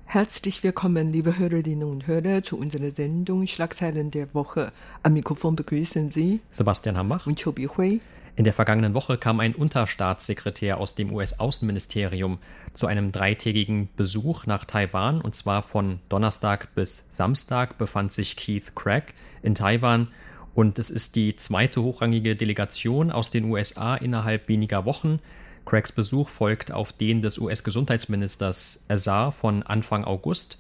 Herzlich 0.04 0.62
willkommen, 0.62 1.10
liebe 1.10 1.38
Hörerinnen 1.38 1.88
und 1.88 2.06
Hörer, 2.06 2.42
zu 2.42 2.58
unserer 2.58 2.90
Sendung 2.90 3.46
Schlagzeilen 3.46 4.10
der 4.10 4.34
Woche. 4.34 4.72
Am 5.02 5.14
Mikrofon 5.14 5.56
begrüßen 5.56 6.10
Sie 6.10 6.40
Sebastian 6.50 6.98
Hambach 6.98 7.26
und 7.26 7.42
Chobi 7.42 7.68
Hui. 7.68 8.00
In 8.38 8.44
der 8.44 8.52
vergangenen 8.52 8.94
Woche 8.94 9.18
kam 9.18 9.40
ein 9.40 9.52
Unterstaatssekretär 9.52 10.78
aus 10.78 10.94
dem 10.94 11.12
US-Außenministerium 11.12 12.38
zu 12.72 12.86
einem 12.86 13.10
dreitägigen 13.10 13.88
Besuch 13.96 14.46
nach 14.46 14.64
Taiwan. 14.64 15.20
Und 15.20 15.34
zwar 15.34 15.64
von 15.64 15.98
Donnerstag 16.08 16.72
bis 16.76 17.02
Samstag 17.10 17.78
befand 17.78 18.12
sich 18.12 18.36
Keith 18.36 18.76
Craig 18.76 19.12
in 19.42 19.56
Taiwan. 19.56 20.06
Und 20.54 20.78
es 20.78 20.88
ist 20.88 21.16
die 21.16 21.34
zweite 21.34 21.82
hochrangige 21.82 22.36
Delegation 22.36 23.10
aus 23.10 23.30
den 23.30 23.46
USA 23.46 23.96
innerhalb 23.96 24.46
weniger 24.46 24.84
Wochen. 24.84 25.18
Craigs 25.66 25.90
Besuch 25.90 26.28
folgt 26.28 26.70
auf 26.70 26.92
den 26.92 27.22
des 27.22 27.38
US-Gesundheitsministers 27.38 28.84
Azar 28.86 29.32
von 29.32 29.64
Anfang 29.64 30.04
August 30.04 30.58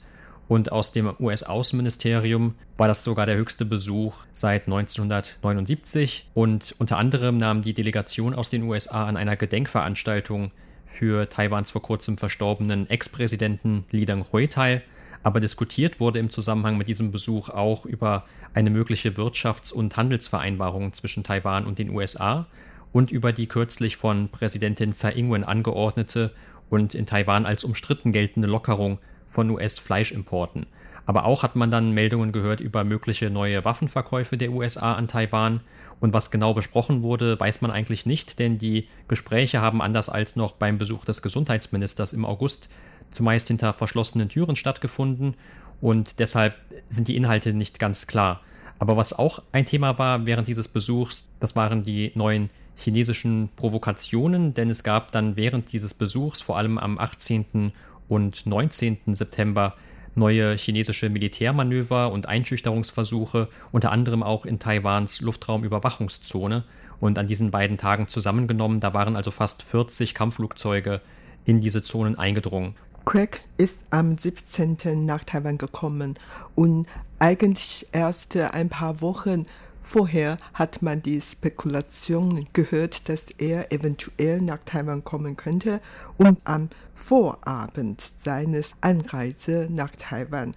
und 0.48 0.72
aus 0.72 0.92
dem 0.92 1.12
US-Außenministerium 1.20 2.54
war 2.76 2.88
das 2.88 3.04
sogar 3.04 3.26
der 3.26 3.36
höchste 3.36 3.64
Besuch 3.64 4.24
seit 4.32 4.66
1979 4.66 6.28
und 6.34 6.74
unter 6.78 6.96
anderem 6.96 7.38
nahm 7.38 7.62
die 7.62 7.74
Delegation 7.74 8.34
aus 8.34 8.48
den 8.48 8.62
USA 8.62 9.06
an 9.06 9.16
einer 9.16 9.36
Gedenkveranstaltung 9.36 10.50
für 10.86 11.28
Taiwans 11.28 11.70
vor 11.70 11.82
kurzem 11.82 12.16
verstorbenen 12.16 12.88
Ex-Präsidenten 12.88 13.84
Li 13.90 14.06
Deng-hui 14.06 14.48
teil. 14.48 14.82
Aber 15.22 15.40
diskutiert 15.40 16.00
wurde 16.00 16.18
im 16.18 16.30
Zusammenhang 16.30 16.78
mit 16.78 16.88
diesem 16.88 17.10
Besuch 17.10 17.50
auch 17.50 17.84
über 17.84 18.24
eine 18.54 18.70
mögliche 18.70 19.10
Wirtschafts- 19.10 19.72
und 19.72 19.96
Handelsvereinbarung 19.96 20.94
zwischen 20.94 21.24
Taiwan 21.24 21.66
und 21.66 21.78
den 21.78 21.90
USA 21.90 22.46
und 22.92 23.10
über 23.10 23.32
die 23.32 23.48
kürzlich 23.48 23.98
von 23.98 24.30
Präsidentin 24.30 24.94
Tsai 24.94 25.12
Ing-wen 25.12 25.44
angeordnete 25.44 26.32
und 26.70 26.94
in 26.94 27.04
Taiwan 27.04 27.44
als 27.44 27.64
umstritten 27.64 28.12
geltende 28.12 28.48
Lockerung 28.48 28.98
von 29.28 29.50
US-Fleischimporten. 29.50 30.66
Aber 31.06 31.24
auch 31.24 31.42
hat 31.42 31.56
man 31.56 31.70
dann 31.70 31.92
Meldungen 31.92 32.32
gehört 32.32 32.60
über 32.60 32.84
mögliche 32.84 33.30
neue 33.30 33.64
Waffenverkäufe 33.64 34.36
der 34.36 34.50
USA 34.50 34.94
an 34.94 35.08
Taiwan. 35.08 35.60
Und 36.00 36.12
was 36.12 36.30
genau 36.30 36.52
besprochen 36.52 37.02
wurde, 37.02 37.38
weiß 37.40 37.60
man 37.62 37.70
eigentlich 37.70 38.04
nicht, 38.04 38.38
denn 38.38 38.58
die 38.58 38.86
Gespräche 39.08 39.60
haben 39.60 39.80
anders 39.80 40.08
als 40.08 40.36
noch 40.36 40.52
beim 40.52 40.78
Besuch 40.78 41.04
des 41.04 41.22
Gesundheitsministers 41.22 42.12
im 42.12 42.24
August 42.24 42.68
zumeist 43.10 43.48
hinter 43.48 43.72
verschlossenen 43.72 44.28
Türen 44.28 44.54
stattgefunden 44.54 45.34
und 45.80 46.18
deshalb 46.18 46.56
sind 46.88 47.08
die 47.08 47.16
Inhalte 47.16 47.52
nicht 47.52 47.78
ganz 47.78 48.06
klar. 48.06 48.40
Aber 48.78 48.96
was 48.96 49.12
auch 49.12 49.42
ein 49.52 49.66
Thema 49.66 49.98
war 49.98 50.26
während 50.26 50.48
dieses 50.48 50.68
Besuchs, 50.68 51.28
das 51.40 51.56
waren 51.56 51.82
die 51.82 52.12
neuen 52.14 52.50
chinesischen 52.76 53.48
Provokationen, 53.56 54.54
denn 54.54 54.70
es 54.70 54.84
gab 54.84 55.10
dann 55.10 55.36
während 55.36 55.72
dieses 55.72 55.94
Besuchs, 55.94 56.40
vor 56.40 56.58
allem 56.58 56.78
am 56.78 56.98
18. 56.98 57.72
und 58.08 58.46
19. 58.46 59.14
September, 59.14 59.74
neue 60.14 60.56
chinesische 60.56 61.08
Militärmanöver 61.08 62.12
und 62.12 62.26
Einschüchterungsversuche, 62.26 63.48
unter 63.72 63.92
anderem 63.92 64.22
auch 64.22 64.44
in 64.44 64.58
Taiwans 64.58 65.20
Luftraumüberwachungszone. 65.20 66.64
Und 67.00 67.18
an 67.18 67.28
diesen 67.28 67.52
beiden 67.52 67.76
Tagen 67.76 68.08
zusammengenommen, 68.08 68.80
da 68.80 68.92
waren 68.92 69.14
also 69.14 69.30
fast 69.30 69.62
40 69.62 70.14
Kampfflugzeuge 70.14 71.00
in 71.44 71.60
diese 71.60 71.82
Zonen 71.82 72.18
eingedrungen. 72.18 72.74
Craig 73.04 73.46
ist 73.56 73.84
am 73.90 74.18
17. 74.18 75.06
nach 75.06 75.24
Taiwan 75.24 75.56
gekommen 75.56 76.18
und 76.54 76.86
eigentlich 77.18 77.86
erst 77.92 78.36
ein 78.36 78.68
paar 78.68 79.00
Wochen 79.00 79.46
Vorher 79.90 80.36
hat 80.52 80.82
man 80.82 81.00
die 81.00 81.18
Spekulation 81.18 82.46
gehört, 82.52 83.08
dass 83.08 83.30
er 83.38 83.72
eventuell 83.72 84.38
nach 84.42 84.58
Taiwan 84.66 85.02
kommen 85.02 85.34
könnte, 85.34 85.80
um 86.18 86.36
am 86.44 86.68
Vorabend 86.94 88.02
seines 88.18 88.74
Anreise 88.82 89.66
nach 89.70 89.92
Taiwan 89.96 90.54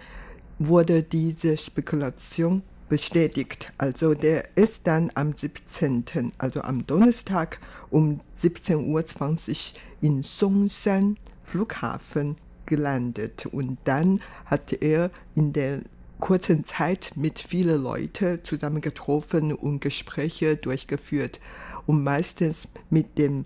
wurde 0.59 1.01
diese 1.01 1.57
Spekulation 1.57 2.61
bestätigt. 2.89 3.71
Also 3.77 4.15
der 4.15 4.57
ist 4.57 4.85
dann 4.85 5.09
am 5.15 5.33
17., 5.33 6.33
also 6.37 6.61
am 6.63 6.85
Donnerstag 6.85 7.61
um 7.89 8.19
17.20 8.37 8.75
Uhr 8.81 9.79
in 10.01 10.23
Songshan 10.23 11.15
Flughafen 11.45 12.35
gelandet 12.65 13.45
und 13.45 13.77
dann 13.85 14.19
hat 14.45 14.73
er 14.73 15.09
in 15.35 15.53
der 15.53 15.83
kurzen 16.21 16.63
Zeit 16.63 17.11
mit 17.15 17.39
vielen 17.39 17.83
Leuten 17.83 18.39
zusammen 18.43 18.79
getroffen 18.79 19.53
und 19.53 19.81
Gespräche 19.81 20.55
durchgeführt 20.55 21.41
und 21.85 22.03
meistens 22.03 22.69
mit 22.89 23.17
dem 23.17 23.45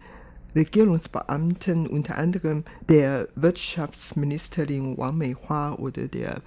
Regierungsbeamten, 0.54 1.88
unter 1.88 2.18
anderem 2.18 2.64
der 2.88 3.28
Wirtschaftsministerin 3.36 4.98
Wang 4.98 5.18
Meihua 5.18 5.74
oder 5.74 6.08
der 6.08 6.42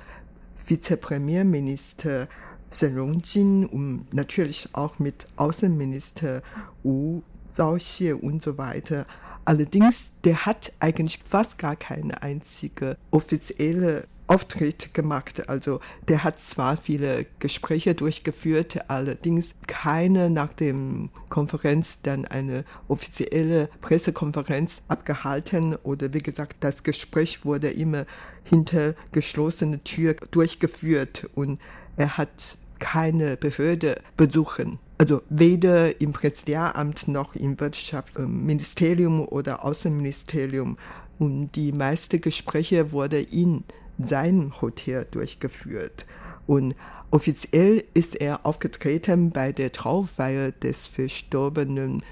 Vizepremierminister 0.67 2.29
Shen 2.71 2.99
Rongjin 2.99 3.67
und 3.67 4.13
natürlich 4.13 4.69
auch 4.75 4.99
mit 4.99 5.27
Außenminister 5.37 6.43
Wu 6.83 7.23
Zhaoxie 7.53 8.13
und 8.13 8.43
so 8.43 8.59
weiter. 8.59 9.07
Allerdings, 9.45 10.13
der 10.25 10.45
hat 10.45 10.73
eigentlich 10.79 11.21
fast 11.25 11.59
gar 11.59 11.75
keine 11.75 12.23
einzige 12.23 12.97
offizielle 13.11 14.07
Auftritt 14.29 14.95
gemacht. 14.95 15.49
Also 15.49 15.81
der 16.07 16.23
hat 16.23 16.39
zwar 16.39 16.77
viele 16.77 17.27
Gespräche 17.39 17.95
durchgeführt, 17.95 18.89
allerdings 18.89 19.55
keine 19.67 20.31
nach 20.31 20.55
dem 20.55 21.11
Konferenz 21.29 22.03
dann 22.03 22.25
eine 22.25 22.65
offizielle 22.87 23.69
Pressekonferenz 23.81 24.83
abgehalten 24.89 25.75
oder 25.83 26.13
wie 26.13 26.23
gesagt, 26.23 26.59
das 26.61 26.85
Gespräch 26.85 27.45
wurde 27.45 27.71
immer 27.71 28.07
hinter 28.45 28.95
geschlossener 29.13 29.83
Tür 29.83 30.15
durchgeführt 30.31 31.29
und 31.35 31.59
er 31.97 32.17
hat 32.17 32.59
keine 32.79 33.37
Behörde 33.37 34.01
besuchen. 34.17 34.79
Also 34.99 35.23
weder 35.29 36.01
im 36.01 36.13
Präsidialamt 36.13 37.09
noch 37.09 37.35
im 37.35 37.59
Wirtschaftsministerium 37.59 39.27
oder 39.27 39.65
Außenministerium. 39.65 40.77
Und 41.19 41.53
die 41.55 41.73
meisten 41.73 42.21
Gespräche 42.21 42.93
wurden 42.93 43.25
in 43.25 43.65
seinem 43.99 44.61
Hotel 44.61 45.07
durchgeführt. 45.11 46.07
Und 46.47 46.75
offiziell 47.11 47.85
ist 47.95 48.17
er 48.17 48.47
aufgetreten 48.47 49.31
bei 49.31 49.53
der 49.53 49.73
Trauerfeier 49.73 50.53
des 50.53 50.87
verstorbenen 50.87 52.03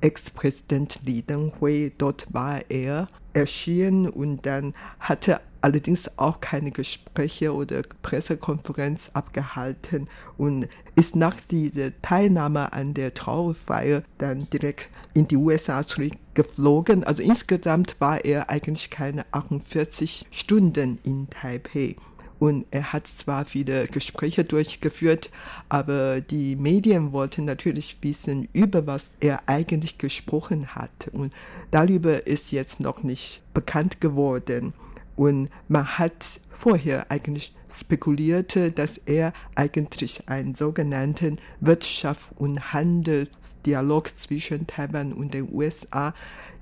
Ex-Präsident 0.00 1.00
Li 1.04 1.22
Denghui. 1.22 1.92
Dort 1.96 2.26
war 2.32 2.60
er 2.68 3.06
erschienen 3.32 4.08
und 4.08 4.46
dann 4.46 4.72
hatte 5.00 5.40
allerdings 5.60 6.10
auch 6.18 6.40
keine 6.40 6.70
Gespräche 6.70 7.54
oder 7.54 7.82
Pressekonferenz 8.02 9.10
abgehalten 9.14 10.08
und 10.36 10.68
ist 10.96 11.16
nach 11.16 11.36
dieser 11.50 11.90
Teilnahme 12.02 12.72
an 12.72 12.94
der 12.94 13.14
Trauerfeier 13.14 14.02
dann 14.18 14.48
direkt 14.50 14.90
in 15.14 15.26
die 15.26 15.36
USA 15.36 15.86
zurückgeflogen. 15.86 17.04
Also 17.04 17.22
insgesamt 17.22 17.96
war 18.00 18.24
er 18.24 18.50
eigentlich 18.50 18.90
keine 18.90 19.24
48 19.32 20.26
Stunden 20.30 20.98
in 21.04 21.28
Taipei. 21.30 21.96
Und 22.38 22.66
er 22.72 22.92
hat 22.92 23.06
zwar 23.06 23.44
viele 23.44 23.86
Gespräche 23.86 24.44
durchgeführt, 24.44 25.30
aber 25.68 26.20
die 26.20 26.56
Medien 26.56 27.12
wollten 27.12 27.44
natürlich 27.44 27.96
wissen, 28.02 28.48
über 28.52 28.86
was 28.86 29.12
er 29.20 29.48
eigentlich 29.48 29.98
gesprochen 29.98 30.74
hat. 30.74 31.08
Und 31.12 31.32
darüber 31.70 32.26
ist 32.26 32.52
jetzt 32.52 32.80
noch 32.80 33.02
nicht 33.02 33.42
bekannt 33.54 34.00
geworden. 34.00 34.74
Und 35.16 35.48
man 35.68 35.98
hat 35.98 36.40
vorher 36.50 37.10
eigentlich 37.10 37.54
spekuliert, 37.70 38.56
dass 38.76 38.98
er 38.98 39.32
eigentlich 39.54 40.28
einen 40.28 40.54
sogenannten 40.54 41.38
Wirtschafts- 41.62 42.34
und 42.36 42.72
Handelsdialog 42.72 44.16
zwischen 44.16 44.66
Taiwan 44.66 45.12
und 45.12 45.34
den 45.34 45.52
USA 45.52 46.14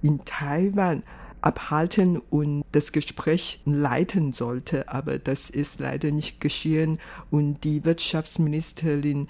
in 0.03 0.25
Taiwan 0.25 1.03
abhalten 1.41 2.19
und 2.31 2.65
das 2.73 2.93
Gespräch 2.93 3.61
leiten 3.65 4.33
sollte. 4.33 4.89
Aber 4.89 5.19
das 5.19 5.51
ist 5.51 5.81
leider 5.81 6.11
nicht 6.11 6.41
geschehen 6.41 6.99
und 7.31 7.65
die 7.65 7.85
Wirtschaftsministerin 7.85 9.27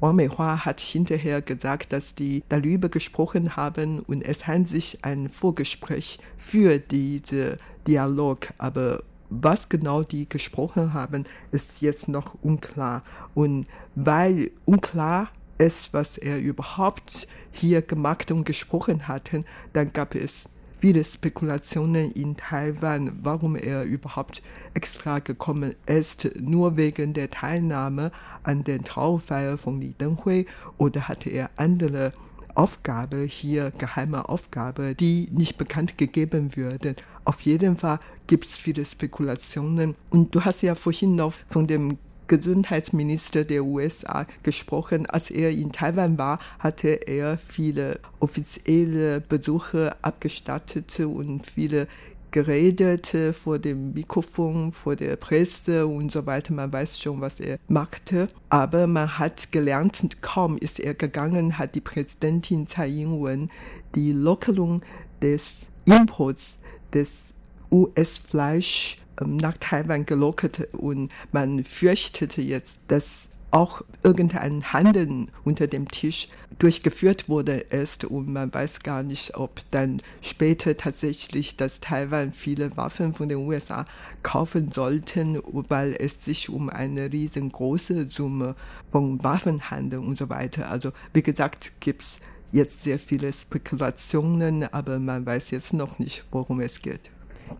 Wang 0.00 0.16
Meihua 0.16 0.64
hat 0.64 0.80
hinterher 0.80 1.40
gesagt, 1.40 1.92
dass 1.92 2.14
die 2.14 2.42
darüber 2.48 2.88
gesprochen 2.88 3.56
haben 3.56 4.00
und 4.00 4.22
es 4.22 4.46
handelt 4.46 4.68
sich 4.68 4.98
ein 5.02 5.30
Vorgespräch 5.30 6.18
für 6.36 6.78
diese 6.78 7.56
Dialog, 7.86 8.48
aber 8.58 9.02
was 9.30 9.68
genau 9.68 10.02
die 10.02 10.28
gesprochen 10.28 10.92
haben, 10.92 11.24
ist 11.50 11.80
jetzt 11.80 12.08
noch 12.08 12.36
unklar. 12.42 13.02
Und 13.34 13.66
weil 13.94 14.50
unklar 14.64 15.30
ist, 15.58 15.92
was 15.92 16.18
er 16.18 16.40
überhaupt 16.40 17.26
hier 17.52 17.82
gemacht 17.82 18.30
und 18.30 18.44
gesprochen 18.44 19.08
hatte, 19.08 19.44
dann 19.72 19.92
gab 19.92 20.14
es 20.14 20.44
viele 20.78 21.04
Spekulationen 21.04 22.10
in 22.10 22.36
Taiwan, 22.36 23.18
warum 23.22 23.56
er 23.56 23.84
überhaupt 23.84 24.42
extra 24.74 25.20
gekommen 25.20 25.74
ist, 25.86 26.30
nur 26.38 26.76
wegen 26.76 27.14
der 27.14 27.30
Teilnahme 27.30 28.10
an 28.42 28.64
der 28.64 28.82
Trauerfeier 28.82 29.56
von 29.56 29.80
Li 29.80 29.94
Denghui 29.98 30.46
oder 30.76 31.08
hatte 31.08 31.30
er 31.30 31.48
andere 31.56 32.12
Aufgabe 32.54 33.18
hier, 33.22 33.70
geheime 33.70 34.28
Aufgabe, 34.28 34.94
die 34.94 35.28
nicht 35.32 35.58
bekannt 35.58 35.98
gegeben 35.98 36.56
würde. 36.56 36.94
Auf 37.24 37.40
jeden 37.40 37.76
Fall 37.76 38.00
gibt 38.26 38.44
es 38.44 38.56
viele 38.56 38.84
Spekulationen. 38.84 39.94
Und 40.10 40.34
du 40.34 40.44
hast 40.44 40.62
ja 40.62 40.74
vorhin 40.74 41.16
noch 41.16 41.34
von 41.48 41.66
dem 41.66 41.98
Gesundheitsminister 42.26 43.44
der 43.44 43.64
USA 43.64 44.26
gesprochen. 44.42 45.06
Als 45.06 45.30
er 45.30 45.50
in 45.50 45.72
Taiwan 45.72 46.16
war, 46.18 46.38
hatte 46.58 46.88
er 46.88 47.38
viele 47.38 48.00
offizielle 48.20 49.20
Besuche 49.20 49.94
abgestattet 50.02 50.98
und 51.00 51.46
viele 51.46 51.86
geredet 52.34 53.14
vor 53.32 53.60
dem 53.60 53.92
Mikrofon, 53.92 54.72
vor 54.72 54.96
der 54.96 55.14
Presse 55.14 55.86
und 55.86 56.10
so 56.10 56.26
weiter. 56.26 56.52
Man 56.52 56.72
weiß 56.72 56.98
schon, 56.98 57.20
was 57.20 57.38
er 57.38 57.60
machte. 57.68 58.26
Aber 58.48 58.88
man 58.88 59.20
hat 59.20 59.52
gelernt, 59.52 60.20
kaum 60.20 60.58
ist 60.58 60.80
er 60.80 60.94
gegangen, 60.94 61.58
hat 61.58 61.76
die 61.76 61.80
Präsidentin 61.80 62.66
Tsai 62.66 62.88
Ing-wen 62.88 63.50
die 63.94 64.10
Lockerung 64.10 64.82
des 65.22 65.68
Imports 65.84 66.56
des 66.92 67.34
US-Fleisch 67.70 68.98
ähm, 69.20 69.36
nach 69.36 69.56
Taiwan 69.58 70.04
gelockert 70.04 70.74
und 70.74 71.14
man 71.30 71.62
fürchtete 71.62 72.42
jetzt, 72.42 72.80
dass 72.88 73.28
auch 73.54 73.82
irgendein 74.02 74.72
Handeln 74.72 75.30
unter 75.44 75.68
dem 75.68 75.88
Tisch 75.88 76.28
durchgeführt 76.58 77.28
wurde 77.28 77.52
ist 77.52 78.04
und 78.04 78.28
man 78.28 78.52
weiß 78.52 78.80
gar 78.80 79.04
nicht, 79.04 79.36
ob 79.36 79.60
dann 79.70 80.02
später 80.20 80.76
tatsächlich, 80.76 81.56
dass 81.56 81.80
Taiwan 81.80 82.32
viele 82.32 82.76
Waffen 82.76 83.14
von 83.14 83.28
den 83.28 83.38
USA 83.38 83.84
kaufen 84.24 84.72
sollten, 84.72 85.40
weil 85.68 85.96
es 85.98 86.24
sich 86.24 86.48
um 86.48 86.68
eine 86.68 87.12
riesengroße 87.12 88.10
Summe 88.10 88.56
von 88.90 89.22
Waffen 89.22 89.70
handelt 89.70 90.02
und 90.02 90.18
so 90.18 90.28
weiter. 90.28 90.68
Also 90.70 90.90
wie 91.12 91.22
gesagt, 91.22 91.72
gibt 91.78 92.02
es 92.02 92.18
jetzt 92.50 92.82
sehr 92.82 92.98
viele 92.98 93.32
Spekulationen, 93.32 94.64
aber 94.72 94.98
man 94.98 95.24
weiß 95.24 95.52
jetzt 95.52 95.72
noch 95.72 96.00
nicht, 96.00 96.24
worum 96.32 96.60
es 96.60 96.82
geht. 96.82 97.10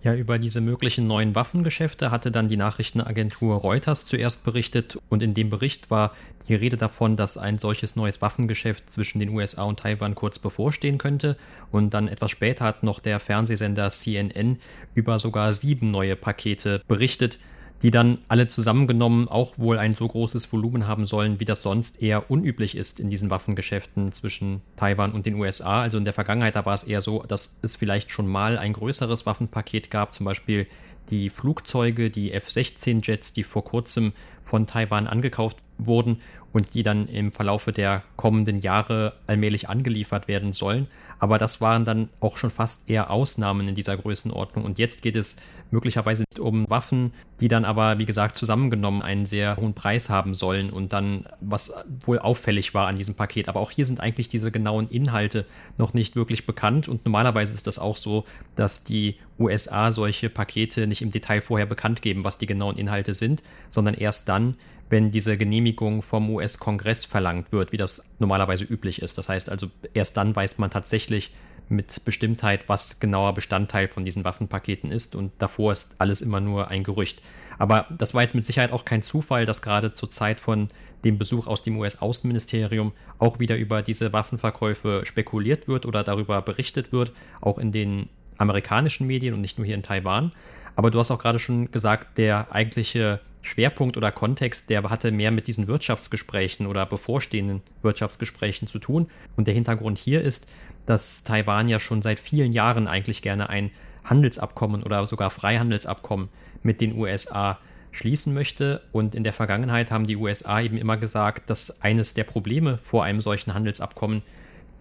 Ja, 0.02 0.14
über 0.14 0.38
diese 0.38 0.60
möglichen 0.60 1.06
neuen 1.06 1.34
Waffengeschäfte 1.34 2.10
hatte 2.10 2.30
dann 2.30 2.48
die 2.48 2.56
Nachrichtenagentur 2.56 3.56
Reuters 3.56 4.06
zuerst 4.06 4.44
berichtet. 4.44 4.98
Und 5.08 5.22
in 5.22 5.34
dem 5.34 5.50
Bericht 5.50 5.90
war 5.90 6.12
die 6.48 6.54
Rede 6.54 6.76
davon, 6.76 7.16
dass 7.16 7.38
ein 7.38 7.58
solches 7.58 7.96
neues 7.96 8.20
Waffengeschäft 8.20 8.92
zwischen 8.92 9.18
den 9.18 9.30
USA 9.30 9.62
und 9.62 9.80
Taiwan 9.80 10.14
kurz 10.14 10.38
bevorstehen 10.38 10.98
könnte. 10.98 11.36
Und 11.70 11.94
dann 11.94 12.08
etwas 12.08 12.30
später 12.30 12.64
hat 12.64 12.82
noch 12.82 13.00
der 13.00 13.20
Fernsehsender 13.20 13.90
CNN 13.90 14.58
über 14.94 15.18
sogar 15.18 15.52
sieben 15.52 15.90
neue 15.90 16.16
Pakete 16.16 16.82
berichtet, 16.86 17.38
die 17.84 17.90
dann 17.90 18.16
alle 18.28 18.46
zusammengenommen 18.46 19.28
auch 19.28 19.58
wohl 19.58 19.78
ein 19.78 19.94
so 19.94 20.08
großes 20.08 20.50
Volumen 20.50 20.86
haben 20.86 21.04
sollen, 21.04 21.38
wie 21.38 21.44
das 21.44 21.60
sonst 21.60 22.00
eher 22.00 22.30
unüblich 22.30 22.78
ist 22.78 22.98
in 22.98 23.10
diesen 23.10 23.28
Waffengeschäften 23.28 24.10
zwischen 24.12 24.62
Taiwan 24.74 25.12
und 25.12 25.26
den 25.26 25.34
USA. 25.34 25.82
Also 25.82 25.98
in 25.98 26.06
der 26.06 26.14
Vergangenheit, 26.14 26.56
da 26.56 26.64
war 26.64 26.72
es 26.72 26.84
eher 26.84 27.02
so, 27.02 27.22
dass 27.22 27.58
es 27.60 27.76
vielleicht 27.76 28.10
schon 28.10 28.26
mal 28.26 28.56
ein 28.56 28.72
größeres 28.72 29.26
Waffenpaket 29.26 29.90
gab, 29.90 30.14
zum 30.14 30.24
Beispiel 30.24 30.66
die 31.10 31.28
Flugzeuge, 31.28 32.10
die 32.10 32.32
F-16-Jets, 32.32 33.34
die 33.34 33.44
vor 33.44 33.64
kurzem 33.64 34.14
von 34.40 34.66
Taiwan 34.66 35.06
angekauft 35.06 35.58
wurden 35.78 36.20
und 36.52 36.74
die 36.74 36.84
dann 36.84 37.08
im 37.08 37.32
Verlaufe 37.32 37.72
der 37.72 38.02
kommenden 38.16 38.60
Jahre 38.60 39.14
allmählich 39.26 39.68
angeliefert 39.68 40.28
werden 40.28 40.52
sollen. 40.52 40.86
Aber 41.18 41.36
das 41.36 41.60
waren 41.60 41.84
dann 41.84 42.10
auch 42.20 42.36
schon 42.36 42.50
fast 42.50 42.88
eher 42.88 43.10
Ausnahmen 43.10 43.66
in 43.66 43.74
dieser 43.74 43.96
Größenordnung. 43.96 44.64
Und 44.64 44.78
jetzt 44.78 45.02
geht 45.02 45.16
es 45.16 45.36
möglicherweise 45.72 46.24
um 46.38 46.68
Waffen, 46.70 47.12
die 47.40 47.48
dann 47.48 47.64
aber, 47.64 47.98
wie 47.98 48.06
gesagt, 48.06 48.36
zusammengenommen 48.36 49.02
einen 49.02 49.26
sehr 49.26 49.56
hohen 49.56 49.74
Preis 49.74 50.08
haben 50.08 50.34
sollen 50.34 50.70
und 50.70 50.92
dann, 50.92 51.26
was 51.40 51.72
wohl 52.04 52.20
auffällig 52.20 52.72
war 52.72 52.86
an 52.86 52.96
diesem 52.96 53.16
Paket. 53.16 53.48
Aber 53.48 53.60
auch 53.60 53.72
hier 53.72 53.86
sind 53.86 54.00
eigentlich 54.00 54.28
diese 54.28 54.52
genauen 54.52 54.88
Inhalte 54.88 55.46
noch 55.76 55.92
nicht 55.92 56.14
wirklich 56.14 56.46
bekannt. 56.46 56.88
Und 56.88 57.04
normalerweise 57.04 57.52
ist 57.54 57.66
das 57.66 57.80
auch 57.80 57.96
so, 57.96 58.24
dass 58.54 58.84
die 58.84 59.16
USA 59.40 59.90
solche 59.90 60.30
Pakete 60.30 60.86
nicht 60.86 61.02
im 61.02 61.10
Detail 61.10 61.40
vorher 61.40 61.66
bekannt 61.66 62.02
geben, 62.02 62.22
was 62.22 62.38
die 62.38 62.46
genauen 62.46 62.76
Inhalte 62.76 63.14
sind, 63.14 63.42
sondern 63.70 63.94
erst 63.94 64.28
dann, 64.28 64.56
wenn 64.94 65.10
diese 65.10 65.36
Genehmigung 65.36 66.02
vom 66.02 66.30
US-Kongress 66.30 67.04
verlangt 67.04 67.50
wird, 67.50 67.72
wie 67.72 67.76
das 67.76 68.00
normalerweise 68.20 68.62
üblich 68.62 69.02
ist. 69.02 69.18
Das 69.18 69.28
heißt 69.28 69.50
also, 69.50 69.66
erst 69.92 70.16
dann 70.16 70.36
weiß 70.36 70.58
man 70.58 70.70
tatsächlich 70.70 71.32
mit 71.68 72.04
Bestimmtheit, 72.04 72.68
was 72.68 73.00
genauer 73.00 73.34
Bestandteil 73.34 73.88
von 73.88 74.04
diesen 74.04 74.22
Waffenpaketen 74.22 74.92
ist 74.92 75.16
und 75.16 75.32
davor 75.38 75.72
ist 75.72 75.96
alles 75.98 76.22
immer 76.22 76.38
nur 76.38 76.68
ein 76.68 76.84
Gerücht. 76.84 77.22
Aber 77.58 77.88
das 77.90 78.14
war 78.14 78.22
jetzt 78.22 78.36
mit 78.36 78.46
Sicherheit 78.46 78.70
auch 78.70 78.84
kein 78.84 79.02
Zufall, 79.02 79.46
dass 79.46 79.62
gerade 79.62 79.94
zur 79.94 80.12
Zeit 80.12 80.38
von 80.38 80.68
dem 81.04 81.18
Besuch 81.18 81.48
aus 81.48 81.64
dem 81.64 81.76
US-Außenministerium 81.76 82.92
auch 83.18 83.40
wieder 83.40 83.56
über 83.56 83.82
diese 83.82 84.12
Waffenverkäufe 84.12 85.02
spekuliert 85.06 85.66
wird 85.66 85.86
oder 85.86 86.04
darüber 86.04 86.40
berichtet 86.40 86.92
wird, 86.92 87.10
auch 87.40 87.58
in 87.58 87.72
den 87.72 88.10
amerikanischen 88.38 89.06
Medien 89.06 89.34
und 89.34 89.40
nicht 89.40 89.58
nur 89.58 89.66
hier 89.66 89.74
in 89.74 89.82
Taiwan. 89.82 90.32
Aber 90.76 90.90
du 90.90 90.98
hast 90.98 91.10
auch 91.10 91.18
gerade 91.18 91.38
schon 91.38 91.70
gesagt, 91.70 92.18
der 92.18 92.52
eigentliche 92.52 93.20
Schwerpunkt 93.42 93.96
oder 93.96 94.10
Kontext, 94.10 94.70
der 94.70 94.82
hatte 94.84 95.12
mehr 95.12 95.30
mit 95.30 95.46
diesen 95.46 95.68
Wirtschaftsgesprächen 95.68 96.66
oder 96.66 96.86
bevorstehenden 96.86 97.62
Wirtschaftsgesprächen 97.82 98.66
zu 98.66 98.78
tun. 98.78 99.06
Und 99.36 99.46
der 99.46 99.54
Hintergrund 99.54 99.98
hier 99.98 100.22
ist, 100.22 100.46
dass 100.86 101.24
Taiwan 101.24 101.68
ja 101.68 101.78
schon 101.78 102.02
seit 102.02 102.18
vielen 102.18 102.52
Jahren 102.52 102.88
eigentlich 102.88 103.22
gerne 103.22 103.48
ein 103.48 103.70
Handelsabkommen 104.04 104.82
oder 104.82 105.06
sogar 105.06 105.30
Freihandelsabkommen 105.30 106.28
mit 106.62 106.80
den 106.80 106.96
USA 106.98 107.58
schließen 107.90 108.34
möchte. 108.34 108.82
Und 108.92 109.14
in 109.14 109.24
der 109.24 109.32
Vergangenheit 109.32 109.90
haben 109.90 110.06
die 110.06 110.16
USA 110.16 110.60
eben 110.60 110.76
immer 110.76 110.96
gesagt, 110.96 111.48
dass 111.50 111.82
eines 111.82 112.14
der 112.14 112.24
Probleme 112.24 112.78
vor 112.82 113.04
einem 113.04 113.20
solchen 113.20 113.54
Handelsabkommen 113.54 114.22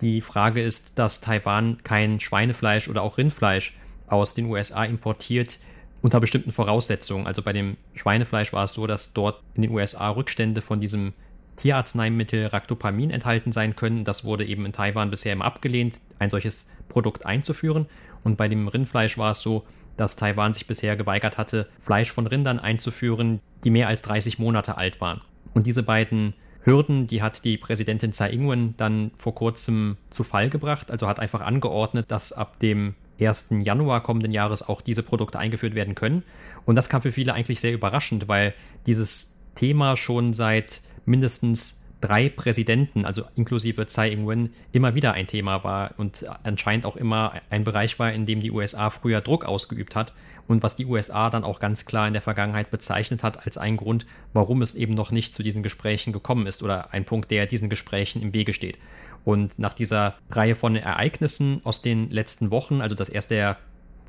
die 0.02 0.22
Frage 0.22 0.62
ist, 0.62 0.98
dass 1.00 1.22
Taiwan 1.22 1.78
kein 1.84 2.20
Schweinefleisch 2.20 2.88
oder 2.88 3.02
auch 3.02 3.18
Rindfleisch 3.18 3.78
aus 4.08 4.34
den 4.34 4.46
USA 4.48 4.84
importiert, 4.84 5.60
unter 6.02 6.20
bestimmten 6.20 6.52
Voraussetzungen. 6.52 7.26
Also 7.26 7.42
bei 7.42 7.54
dem 7.54 7.78
Schweinefleisch 7.94 8.52
war 8.52 8.66
es 8.66 8.72
so, 8.72 8.86
dass 8.88 9.14
dort 9.14 9.42
in 9.56 9.62
den 9.62 9.72
USA 9.72 10.10
Rückstände 10.10 10.62
von 10.62 10.80
diesem 10.80 11.14
Tierarzneimittel 11.56 12.48
Ractopamin 12.48 13.10
enthalten 13.10 13.52
sein 13.52 13.76
können. 13.76 14.04
Das 14.04 14.26
wurde 14.26 14.46
eben 14.46 14.66
in 14.66 14.74
Taiwan 14.74 15.10
bisher 15.10 15.34
immer 15.34 15.46
abgelehnt, 15.46 16.00
ein 16.20 16.30
solches 16.30 16.68
Produkt 16.90 17.26
einzuführen. 17.26 17.86
Und 18.24 18.38
bei 18.38 18.48
dem 18.48 18.68
Rindfleisch 18.68 19.18
war 19.18 19.32
es 19.32 19.42
so, 19.42 19.64
dass 19.96 20.16
Taiwan 20.16 20.54
sich 20.54 20.68
bisher 20.68 20.96
geweigert 20.96 21.38
hatte, 21.38 21.68
Fleisch 21.80 22.12
von 22.12 22.28
Rindern 22.28 22.60
einzuführen, 22.60 23.40
die 23.64 23.70
mehr 23.70 23.88
als 23.88 24.02
30 24.02 24.40
Monate 24.40 24.78
alt 24.78 25.00
waren. 25.00 25.22
Und 25.54 25.68
diese 25.68 25.84
beiden 25.84 26.34
Hürden, 26.64 27.08
die 27.08 27.22
hat 27.22 27.44
die 27.46 27.58
Präsidentin 27.58 28.14
Tsai 28.14 28.32
Ing-wen 28.32 28.76
dann 28.78 29.12
vor 29.18 29.36
kurzem 29.36 29.98
zu 30.10 30.24
Fall 30.24 30.50
gebracht, 30.50 30.92
also 30.92 31.08
hat 31.08 31.20
einfach 31.20 31.42
angeordnet, 31.42 32.10
dass 32.10 32.32
ab 32.32 32.60
dem 32.60 32.96
1. 33.20 33.48
Januar 33.62 34.02
kommenden 34.02 34.32
Jahres 34.32 34.68
auch 34.68 34.82
diese 34.82 35.04
Produkte 35.04 35.40
eingeführt 35.40 35.76
werden 35.76 35.96
können. 35.96 36.24
Und 36.66 36.76
das 36.76 36.90
kam 36.90 37.02
für 37.02 37.12
viele 37.12 37.34
eigentlich 37.34 37.60
sehr 37.60 37.74
überraschend, 37.74 38.28
weil 38.28 38.54
dieses 38.86 39.38
Thema 39.56 39.98
schon 39.98 40.34
seit 40.34 40.82
mindestens 41.06 41.83
drei 42.04 42.28
Präsidenten, 42.28 43.06
also 43.06 43.24
inklusive 43.36 43.88
Tsai 43.88 44.12
Ing-wen, 44.12 44.54
immer 44.74 44.94
wieder 44.94 45.14
ein 45.14 45.26
Thema 45.26 45.64
war 45.64 45.92
und 45.98 46.26
anscheinend 46.44 46.86
auch 46.86 46.98
immer 46.98 47.34
ein 47.50 47.64
Bereich 47.64 47.98
war, 47.98 48.12
in 48.12 48.26
dem 48.26 48.42
die 48.42 48.52
USA 48.52 48.90
früher 48.90 49.22
Druck 49.22 49.46
ausgeübt 49.46 49.96
hat 49.96 50.12
und 50.48 50.64
was 50.64 50.76
die 50.76 50.86
USA 50.86 51.30
dann 51.30 51.46
auch 51.46 51.62
ganz 51.62 51.86
klar 51.86 52.06
in 52.06 52.14
der 52.14 52.22
Vergangenheit 52.22 52.72
bezeichnet 52.72 53.24
hat 53.24 53.46
als 53.46 53.58
ein 53.58 53.78
Grund, 53.78 54.06
warum 54.34 54.62
es 54.62 54.76
eben 54.76 54.96
noch 54.96 55.12
nicht 55.12 55.34
zu 55.34 55.44
diesen 55.44 55.64
Gesprächen 55.64 56.12
gekommen 56.12 56.46
ist 56.46 56.62
oder 56.62 56.94
ein 56.94 57.06
Punkt, 57.06 57.32
der 57.32 57.46
diesen 57.46 57.70
Gesprächen 57.70 58.22
im 58.22 58.34
Wege 58.34 58.54
steht. 58.54 58.78
Und 59.24 59.58
nach 59.58 59.74
dieser 59.74 60.16
Reihe 60.30 60.56
von 60.56 60.76
Ereignissen 60.76 61.62
aus 61.64 61.82
den 61.82 62.10
letzten 62.10 62.52
Wochen, 62.52 62.82
also 62.82 62.96
dass 62.96 63.08
erst 63.08 63.32
der 63.32 63.58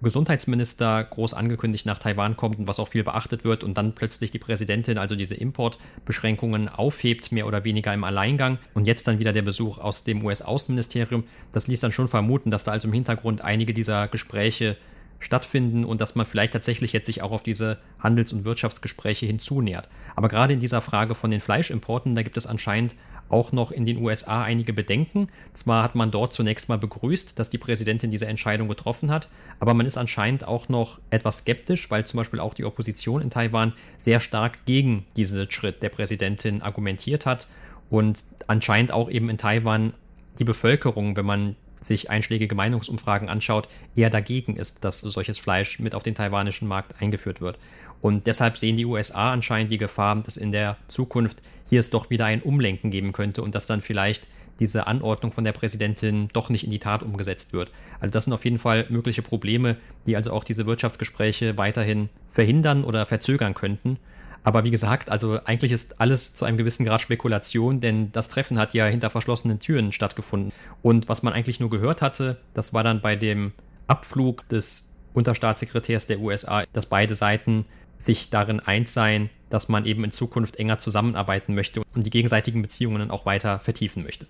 Gesundheitsminister 0.02 1.04
groß 1.04 1.34
angekündigt 1.34 1.86
nach 1.86 1.98
Taiwan 1.98 2.36
kommt 2.36 2.58
und 2.58 2.68
was 2.68 2.78
auch 2.78 2.88
viel 2.88 3.04
beachtet 3.04 3.44
wird 3.44 3.64
und 3.64 3.78
dann 3.78 3.94
plötzlich 3.94 4.30
die 4.30 4.38
Präsidentin 4.38 4.98
also 4.98 5.16
diese 5.16 5.34
Importbeschränkungen 5.34 6.68
aufhebt, 6.68 7.32
mehr 7.32 7.46
oder 7.46 7.64
weniger 7.64 7.94
im 7.94 8.04
Alleingang 8.04 8.58
und 8.74 8.86
jetzt 8.86 9.06
dann 9.08 9.18
wieder 9.18 9.32
der 9.32 9.42
Besuch 9.42 9.78
aus 9.78 10.04
dem 10.04 10.24
US-Außenministerium, 10.24 11.24
das 11.52 11.66
ließ 11.66 11.80
dann 11.80 11.92
schon 11.92 12.08
vermuten, 12.08 12.50
dass 12.50 12.64
da 12.64 12.72
also 12.72 12.88
im 12.88 12.94
Hintergrund 12.94 13.40
einige 13.40 13.72
dieser 13.72 14.08
Gespräche 14.08 14.76
stattfinden 15.20 15.84
und 15.84 16.00
dass 16.00 16.14
man 16.14 16.26
vielleicht 16.26 16.52
tatsächlich 16.52 16.92
jetzt 16.92 17.06
sich 17.06 17.22
auch 17.22 17.32
auf 17.32 17.42
diese 17.42 17.78
Handels- 17.98 18.32
und 18.32 18.44
Wirtschaftsgespräche 18.44 19.26
hinzunähert. 19.26 19.88
Aber 20.16 20.28
gerade 20.28 20.52
in 20.52 20.60
dieser 20.60 20.82
Frage 20.82 21.14
von 21.14 21.30
den 21.30 21.40
Fleischimporten, 21.40 22.14
da 22.14 22.22
gibt 22.22 22.36
es 22.36 22.46
anscheinend 22.46 22.94
auch 23.28 23.52
noch 23.52 23.70
in 23.70 23.86
den 23.86 23.98
USA 23.98 24.42
einige 24.42 24.72
Bedenken. 24.72 25.28
Zwar 25.52 25.82
hat 25.82 25.94
man 25.94 26.10
dort 26.10 26.32
zunächst 26.32 26.68
mal 26.68 26.78
begrüßt, 26.78 27.38
dass 27.38 27.50
die 27.50 27.58
Präsidentin 27.58 28.10
diese 28.10 28.26
Entscheidung 28.26 28.68
getroffen 28.68 29.10
hat, 29.10 29.28
aber 29.60 29.74
man 29.74 29.86
ist 29.86 29.96
anscheinend 29.96 30.46
auch 30.46 30.68
noch 30.68 31.00
etwas 31.10 31.38
skeptisch, 31.38 31.90
weil 31.90 32.06
zum 32.06 32.18
Beispiel 32.18 32.40
auch 32.40 32.54
die 32.54 32.64
Opposition 32.64 33.22
in 33.22 33.30
Taiwan 33.30 33.72
sehr 33.96 34.20
stark 34.20 34.64
gegen 34.66 35.04
diesen 35.16 35.50
Schritt 35.50 35.82
der 35.82 35.88
Präsidentin 35.88 36.62
argumentiert 36.62 37.26
hat 37.26 37.46
und 37.90 38.22
anscheinend 38.46 38.92
auch 38.92 39.10
eben 39.10 39.28
in 39.30 39.38
Taiwan 39.38 39.94
die 40.38 40.44
Bevölkerung, 40.44 41.16
wenn 41.16 41.26
man 41.26 41.56
sich 41.84 42.10
einschlägige 42.10 42.54
Meinungsumfragen 42.54 43.28
anschaut, 43.28 43.68
eher 43.94 44.10
dagegen 44.10 44.56
ist, 44.56 44.84
dass 44.84 45.00
solches 45.00 45.38
Fleisch 45.38 45.78
mit 45.78 45.94
auf 45.94 46.02
den 46.02 46.14
taiwanischen 46.14 46.66
Markt 46.66 47.00
eingeführt 47.00 47.40
wird. 47.40 47.58
Und 48.00 48.26
deshalb 48.26 48.58
sehen 48.58 48.76
die 48.76 48.84
USA 48.84 49.32
anscheinend 49.32 49.70
die 49.70 49.78
Gefahr, 49.78 50.16
dass 50.16 50.36
in 50.36 50.52
der 50.52 50.76
Zukunft 50.88 51.42
hier 51.68 51.80
es 51.80 51.90
doch 51.90 52.10
wieder 52.10 52.26
ein 52.26 52.42
Umlenken 52.42 52.90
geben 52.90 53.12
könnte 53.12 53.42
und 53.42 53.54
dass 53.54 53.66
dann 53.66 53.82
vielleicht 53.82 54.28
diese 54.60 54.86
Anordnung 54.86 55.32
von 55.32 55.44
der 55.44 55.52
Präsidentin 55.52 56.28
doch 56.32 56.48
nicht 56.48 56.64
in 56.64 56.70
die 56.70 56.78
Tat 56.78 57.02
umgesetzt 57.02 57.52
wird. 57.52 57.72
Also 58.00 58.12
das 58.12 58.24
sind 58.24 58.32
auf 58.32 58.44
jeden 58.44 58.58
Fall 58.58 58.86
mögliche 58.88 59.22
Probleme, 59.22 59.76
die 60.06 60.16
also 60.16 60.32
auch 60.32 60.44
diese 60.44 60.66
Wirtschaftsgespräche 60.66 61.56
weiterhin 61.58 62.08
verhindern 62.28 62.84
oder 62.84 63.06
verzögern 63.06 63.54
könnten. 63.54 63.98
Aber 64.44 64.62
wie 64.62 64.70
gesagt, 64.70 65.10
also 65.10 65.40
eigentlich 65.44 65.72
ist 65.72 66.00
alles 66.00 66.34
zu 66.34 66.44
einem 66.44 66.58
gewissen 66.58 66.84
Grad 66.84 67.00
Spekulation, 67.00 67.80
denn 67.80 68.12
das 68.12 68.28
Treffen 68.28 68.58
hat 68.58 68.74
ja 68.74 68.86
hinter 68.86 69.08
verschlossenen 69.10 69.58
Türen 69.58 69.90
stattgefunden. 69.90 70.52
Und 70.82 71.08
was 71.08 71.22
man 71.22 71.32
eigentlich 71.32 71.60
nur 71.60 71.70
gehört 71.70 72.02
hatte, 72.02 72.36
das 72.52 72.74
war 72.74 72.84
dann 72.84 73.00
bei 73.00 73.16
dem 73.16 73.52
Abflug 73.86 74.46
des 74.50 74.94
Unterstaatssekretärs 75.14 76.06
der 76.06 76.20
USA, 76.20 76.64
dass 76.72 76.86
beide 76.86 77.14
Seiten 77.14 77.64
sich 77.96 78.28
darin 78.28 78.60
eins 78.60 78.92
seien, 78.92 79.30
dass 79.48 79.68
man 79.68 79.86
eben 79.86 80.04
in 80.04 80.10
Zukunft 80.10 80.56
enger 80.56 80.78
zusammenarbeiten 80.78 81.54
möchte 81.54 81.82
und 81.94 82.04
die 82.04 82.10
gegenseitigen 82.10 82.60
Beziehungen 82.60 83.10
auch 83.10 83.24
weiter 83.24 83.60
vertiefen 83.60 84.02
möchte. 84.02 84.26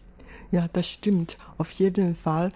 Ja, 0.50 0.68
das 0.72 0.88
stimmt. 0.88 1.38
Auf 1.58 1.70
jeden 1.72 2.14
Fall 2.14 2.50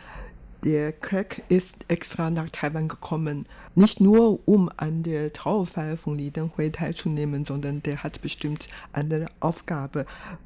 der 0.65 0.93
Craig 0.93 1.43
ist 1.49 1.85
extra 1.89 2.31
nach 2.31 2.51
Taiwan 2.51 2.89
gekommen, 2.89 3.47
nicht 3.75 4.01
nur 4.01 4.41
um 4.47 4.71
an 4.77 5.03
der 5.03 5.33
Trauerfeier 5.33 5.97
von 5.97 6.17
Li 6.17 6.31
Denghui 6.31 6.71
teilzunehmen, 6.71 7.45
sondern 7.45 7.83
der 7.83 8.03
hat 8.03 8.21
bestimmt 8.23 8.69
eine 8.93 9.27
Aufgabe. 9.41 10.05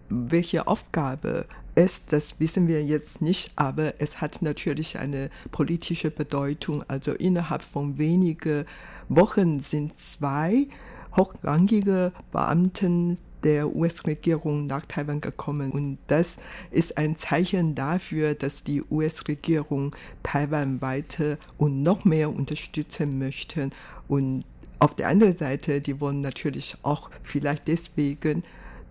Welche 0.08 0.66
Aufgabe 0.66 1.46
ist, 1.74 2.12
das 2.12 2.38
wissen 2.40 2.68
wir 2.68 2.84
jetzt 2.84 3.22
nicht, 3.22 3.52
aber 3.56 3.94
es 4.00 4.20
hat 4.20 4.42
natürlich 4.42 4.98
eine 4.98 5.30
politische 5.50 6.10
Bedeutung. 6.10 6.84
Also 6.88 7.12
innerhalb 7.12 7.62
von 7.62 7.98
wenigen 7.98 8.66
Wochen 9.08 9.60
sind 9.60 9.98
zwei 9.98 10.68
hochrangige 11.16 12.12
Beamten 12.30 13.18
der 13.44 13.74
US-Regierung 13.74 14.66
nach 14.66 14.86
Taiwan 14.86 15.20
gekommen. 15.20 15.70
Und 15.72 15.98
das 16.06 16.36
ist 16.70 16.98
ein 16.98 17.16
Zeichen 17.16 17.74
dafür, 17.74 18.34
dass 18.34 18.64
die 18.64 18.82
US-Regierung 18.90 19.94
Taiwan 20.22 20.80
weiter 20.80 21.38
und 21.58 21.82
noch 21.82 22.04
mehr 22.04 22.30
unterstützen 22.30 23.18
möchte. 23.18 23.70
Und 24.08 24.44
auf 24.78 24.94
der 24.94 25.08
anderen 25.08 25.36
Seite, 25.36 25.80
die 25.80 26.00
wollen 26.00 26.20
natürlich 26.20 26.76
auch 26.82 27.10
vielleicht 27.22 27.68
deswegen 27.68 28.42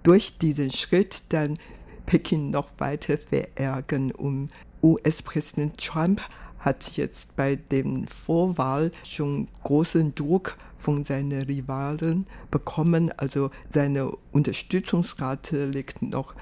durch 0.04 0.38
diesen 0.38 0.72
Schritt 0.72 1.24
dann 1.30 1.58
Peking 2.06 2.50
noch 2.50 2.70
weiter 2.78 3.18
verärgern, 3.18 4.12
um 4.12 4.50
US-Präsident 4.84 5.78
Trump 5.78 6.22
hat 6.62 6.95
jetzt 6.95 7.36
bei 7.36 7.58
dem 7.58 8.08
Vorwahl 8.08 8.91
schon 9.04 9.50
großen 9.63 10.15
Druck 10.15 10.56
von 10.78 11.04
seinen 11.04 11.41
Rivalen 11.43 12.26
bekommen. 12.50 13.12
Also 13.17 13.52
seine 13.69 14.13
Unterstützungsrate 14.32 15.65
liegt 15.65 16.02
noch 16.02 16.34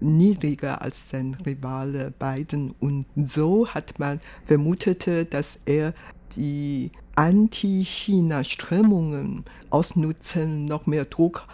niedriger 0.00 0.82
als 0.82 1.08
sein 1.08 1.34
Rivale 1.46 2.12
Biden. 2.18 2.74
Und 2.80 3.06
so 3.16 3.66
hat 3.68 3.98
man 3.98 4.20
vermutet, 4.44 5.32
dass 5.32 5.58
er 5.64 5.94
die 6.36 6.90
Anti-China-Strömungen 7.14 9.46
ausnutzen, 9.70 10.66
noch 10.66 10.84
mehr 10.86 11.06
Druck 11.06 11.46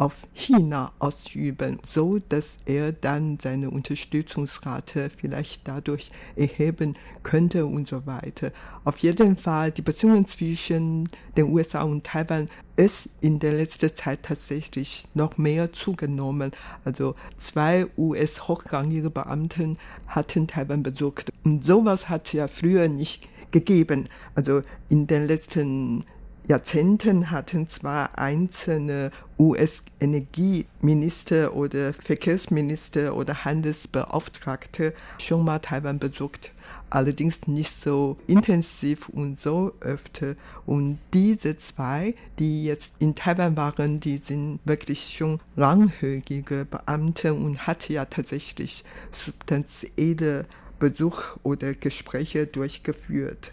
auf 0.00 0.16
China 0.32 0.92
ausüben, 0.98 1.78
so 1.84 2.18
dass 2.30 2.56
er 2.64 2.90
dann 2.90 3.38
seine 3.38 3.68
Unterstützungsrate 3.68 5.10
vielleicht 5.14 5.68
dadurch 5.68 6.10
erheben 6.36 6.94
könnte 7.22 7.66
und 7.66 7.86
so 7.86 8.06
weiter. 8.06 8.50
Auf 8.84 8.96
jeden 8.98 9.36
Fall 9.36 9.70
die 9.72 9.82
Beziehungen 9.82 10.24
zwischen 10.24 11.10
den 11.36 11.52
USA 11.52 11.82
und 11.82 12.04
Taiwan 12.04 12.48
ist 12.76 13.10
in 13.20 13.40
der 13.40 13.52
letzten 13.52 13.94
Zeit 13.94 14.22
tatsächlich 14.22 15.06
noch 15.12 15.36
mehr 15.36 15.70
zugenommen. 15.70 16.52
Also 16.82 17.14
zwei 17.36 17.86
US-hochrangige 17.98 19.10
Beamten 19.10 19.76
hatten 20.06 20.46
Taiwan 20.46 20.82
besucht. 20.82 21.30
Und 21.44 21.62
sowas 21.62 22.08
hat 22.08 22.32
ja 22.32 22.48
früher 22.48 22.88
nicht 22.88 23.28
gegeben. 23.50 24.08
Also 24.34 24.62
in 24.88 25.06
den 25.06 25.26
letzten 25.26 26.06
Jahrzehnten 26.48 27.30
hatten 27.30 27.68
zwar 27.68 28.18
einzelne 28.18 29.10
US-Energieminister 29.38 31.54
oder 31.54 31.94
Verkehrsminister 31.94 33.14
oder 33.14 33.44
Handelsbeauftragte 33.44 34.94
schon 35.18 35.44
mal 35.44 35.60
Taiwan 35.60 35.98
besucht, 35.98 36.52
allerdings 36.90 37.46
nicht 37.46 37.78
so 37.78 38.16
intensiv 38.26 39.08
und 39.08 39.38
so 39.38 39.72
öfter. 39.80 40.34
Und 40.66 40.98
diese 41.14 41.56
zwei, 41.56 42.14
die 42.38 42.64
jetzt 42.64 42.94
in 42.98 43.14
Taiwan 43.14 43.56
waren, 43.56 44.00
die 44.00 44.18
sind 44.18 44.60
wirklich 44.64 45.14
schon 45.16 45.40
langhörige 45.56 46.64
Beamte 46.64 47.34
und 47.34 47.66
hatten 47.66 47.92
ja 47.92 48.06
tatsächlich 48.06 48.84
substanzielle 49.12 50.46
Besuch 50.80 51.36
oder 51.42 51.74
Gespräche 51.74 52.46
durchgeführt. 52.46 53.52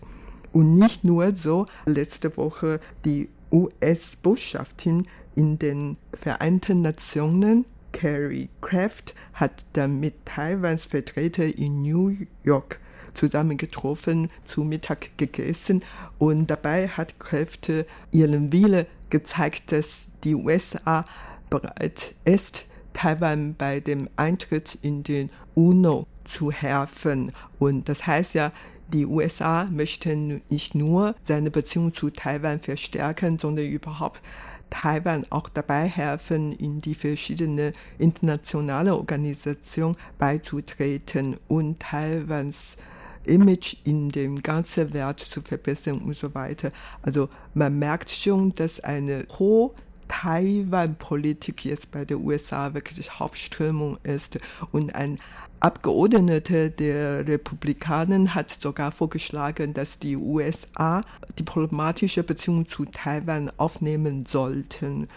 Und 0.57 0.73
nicht 0.73 1.03
nur 1.03 1.35
so, 1.35 1.67
letzte 1.85 2.35
Woche 2.35 2.79
die 3.05 3.29
US-Botschaftin 3.51 5.07
in 5.35 5.59
den 5.59 5.99
Vereinten 6.15 6.81
Nationen, 6.81 7.65
Carrie 7.91 8.49
Kraft, 8.59 9.13
hat 9.33 9.67
dann 9.73 9.99
mit 9.99 10.15
Taiwans 10.25 10.85
Vertreter 10.85 11.45
in 11.45 11.83
New 11.83 12.11
York 12.43 12.79
zusammengetroffen, 13.13 14.29
zu 14.45 14.63
Mittag 14.63 15.15
gegessen 15.19 15.83
und 16.17 16.47
dabei 16.47 16.87
hat 16.87 17.19
Kraft 17.19 17.71
ihren 18.09 18.51
Wille 18.51 18.87
gezeigt, 19.11 19.71
dass 19.71 20.09
die 20.23 20.33
USA 20.33 21.05
bereit 21.51 22.15
ist, 22.25 22.65
Taiwan 22.93 23.53
bei 23.55 23.79
dem 23.79 24.09
Eintritt 24.15 24.79
in 24.81 25.03
den 25.03 25.29
UNO 25.53 26.07
zu 26.23 26.51
helfen. 26.51 27.31
Und 27.59 27.89
das 27.89 28.07
heißt 28.07 28.33
ja, 28.33 28.51
die 28.93 29.05
USA 29.05 29.65
möchten 29.65 30.41
nicht 30.49 30.75
nur 30.75 31.15
seine 31.23 31.51
Beziehung 31.51 31.93
zu 31.93 32.09
Taiwan 32.09 32.59
verstärken, 32.59 33.37
sondern 33.37 33.65
überhaupt 33.65 34.21
Taiwan 34.69 35.25
auch 35.29 35.49
dabei 35.49 35.87
helfen, 35.87 36.53
in 36.53 36.81
die 36.81 36.95
verschiedenen 36.95 37.73
internationalen 37.97 38.93
Organisationen 38.93 39.97
beizutreten 40.17 41.37
und 41.47 41.79
Taiwans 41.79 42.77
Image 43.25 43.75
in 43.83 44.09
dem 44.09 44.41
ganzen 44.41 44.93
Welt 44.93 45.19
zu 45.19 45.41
verbessern 45.41 45.99
und 45.99 46.15
so 46.15 46.33
weiter. 46.33 46.71
Also 47.01 47.29
man 47.53 47.77
merkt 47.77 48.09
schon, 48.09 48.53
dass 48.55 48.79
eine 48.79 49.25
hohe 49.37 49.71
Taiwan-Politik 50.07 51.65
jetzt 51.65 51.91
bei 51.91 52.05
der 52.05 52.19
USA 52.19 52.73
wirklich 52.73 53.19
Hauptströmung 53.19 53.97
ist 54.03 54.39
und 54.71 54.95
ein 54.95 55.19
Abgeordnete 55.59 56.69
der 56.69 57.27
Republikaner 57.27 58.35
hat 58.35 58.51
sogar 58.51 58.91
vorgeschlagen, 58.91 59.73
dass 59.73 59.97
die 59.97 60.15
USA 60.15 61.01
diplomatische 61.39 62.23
Beziehungen 62.23 62.67
zu 62.67 62.85
Taiwan 62.85 63.51
aufnehmen 63.57 64.25
sollten. 64.25 65.07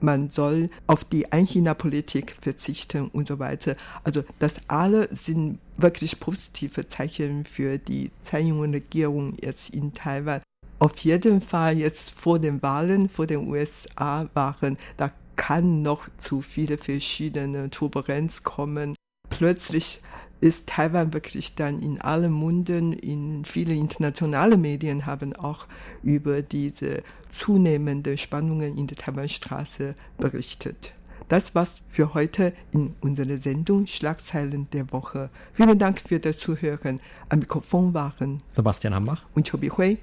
Man 0.00 0.30
soll 0.30 0.70
auf 0.86 1.04
die 1.04 1.30
Ein-China-Politik 1.30 2.34
verzichten 2.40 3.08
und 3.08 3.28
so 3.28 3.38
weiter. 3.38 3.76
Also 4.02 4.24
das 4.38 4.54
alle 4.68 5.14
sind 5.14 5.58
wirklich 5.76 6.18
positive 6.18 6.86
Zeichen 6.86 7.44
für 7.44 7.76
die 7.76 8.10
Tsai 8.22 8.40
Ing-wen-Regierung 8.40 9.36
jetzt 9.42 9.74
in 9.74 9.92
Taiwan. 9.92 10.40
Auf 10.78 10.96
jeden 11.00 11.42
Fall 11.42 11.76
jetzt 11.76 12.10
vor 12.10 12.38
den 12.38 12.62
Wahlen, 12.62 13.10
vor 13.10 13.26
den 13.26 13.46
USA-Wahlen, 13.46 14.78
da 14.96 15.10
kann 15.36 15.82
noch 15.82 16.08
zu 16.16 16.40
viele 16.40 16.78
verschiedene 16.78 17.68
Turbulenz 17.68 18.42
kommen 18.42 18.94
plötzlich 19.40 20.02
ist 20.42 20.68
Taiwan 20.68 21.14
wirklich 21.14 21.54
dann 21.54 21.80
in 21.80 21.98
allen 21.98 22.30
Munden, 22.30 22.92
in 22.92 23.46
viele 23.46 23.72
internationale 23.72 24.58
Medien 24.58 25.06
haben 25.06 25.34
auch 25.34 25.66
über 26.02 26.42
diese 26.42 27.02
zunehmenden 27.30 28.18
Spannungen 28.18 28.76
in 28.76 28.86
der 28.86 28.98
Taiwanstraße 28.98 29.94
berichtet. 30.18 30.92
Das 31.28 31.54
war's 31.54 31.80
für 31.88 32.12
heute 32.12 32.52
in 32.72 32.94
unserer 33.00 33.38
Sendung 33.38 33.86
Schlagzeilen 33.86 34.68
der 34.74 34.92
Woche. 34.92 35.30
Vielen 35.54 35.78
Dank 35.78 36.02
für 36.06 36.20
das 36.20 36.36
Zuhören. 36.36 37.00
Am 37.30 37.38
Mikrofon 37.38 37.94
waren 37.94 38.42
Sebastian 38.50 38.94
Hambach 38.94 39.24
und 39.34 39.50
Chobi 39.50 39.70
Hui. 39.70 39.96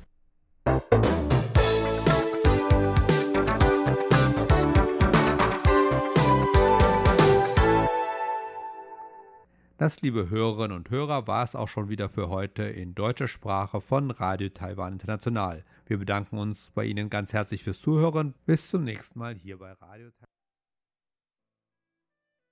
Das, 9.78 10.02
liebe 10.02 10.32
Hörerinnen 10.32 10.76
und 10.76 10.90
Hörer, 10.90 11.28
war 11.28 11.44
es 11.44 11.56
auch 11.56 11.68
schon 11.68 11.88
wieder 11.88 12.10
für 12.10 12.30
heute 12.30 12.63
in 12.63 12.96
deutscher 12.96 13.28
Sprache 13.28 13.80
von 13.80 14.10
Radio 14.10 14.50
Taiwan 14.50 14.94
International. 14.94 15.63
Wir 15.86 16.00
bedanken 16.00 16.40
uns 16.40 16.72
bei 16.72 16.84
Ihnen 16.84 17.12
ganz 17.12 17.32
herzlich 17.32 17.63
fürs 17.63 17.80
Zuhören. 17.80 18.34
Bis 18.48 18.70
zum 18.70 18.84
nächsten 18.84 19.20
Mal 19.20 19.36
hier 19.36 19.60
bei 19.60 19.74
Radio 19.74 20.10
Taiwan. 20.10 20.37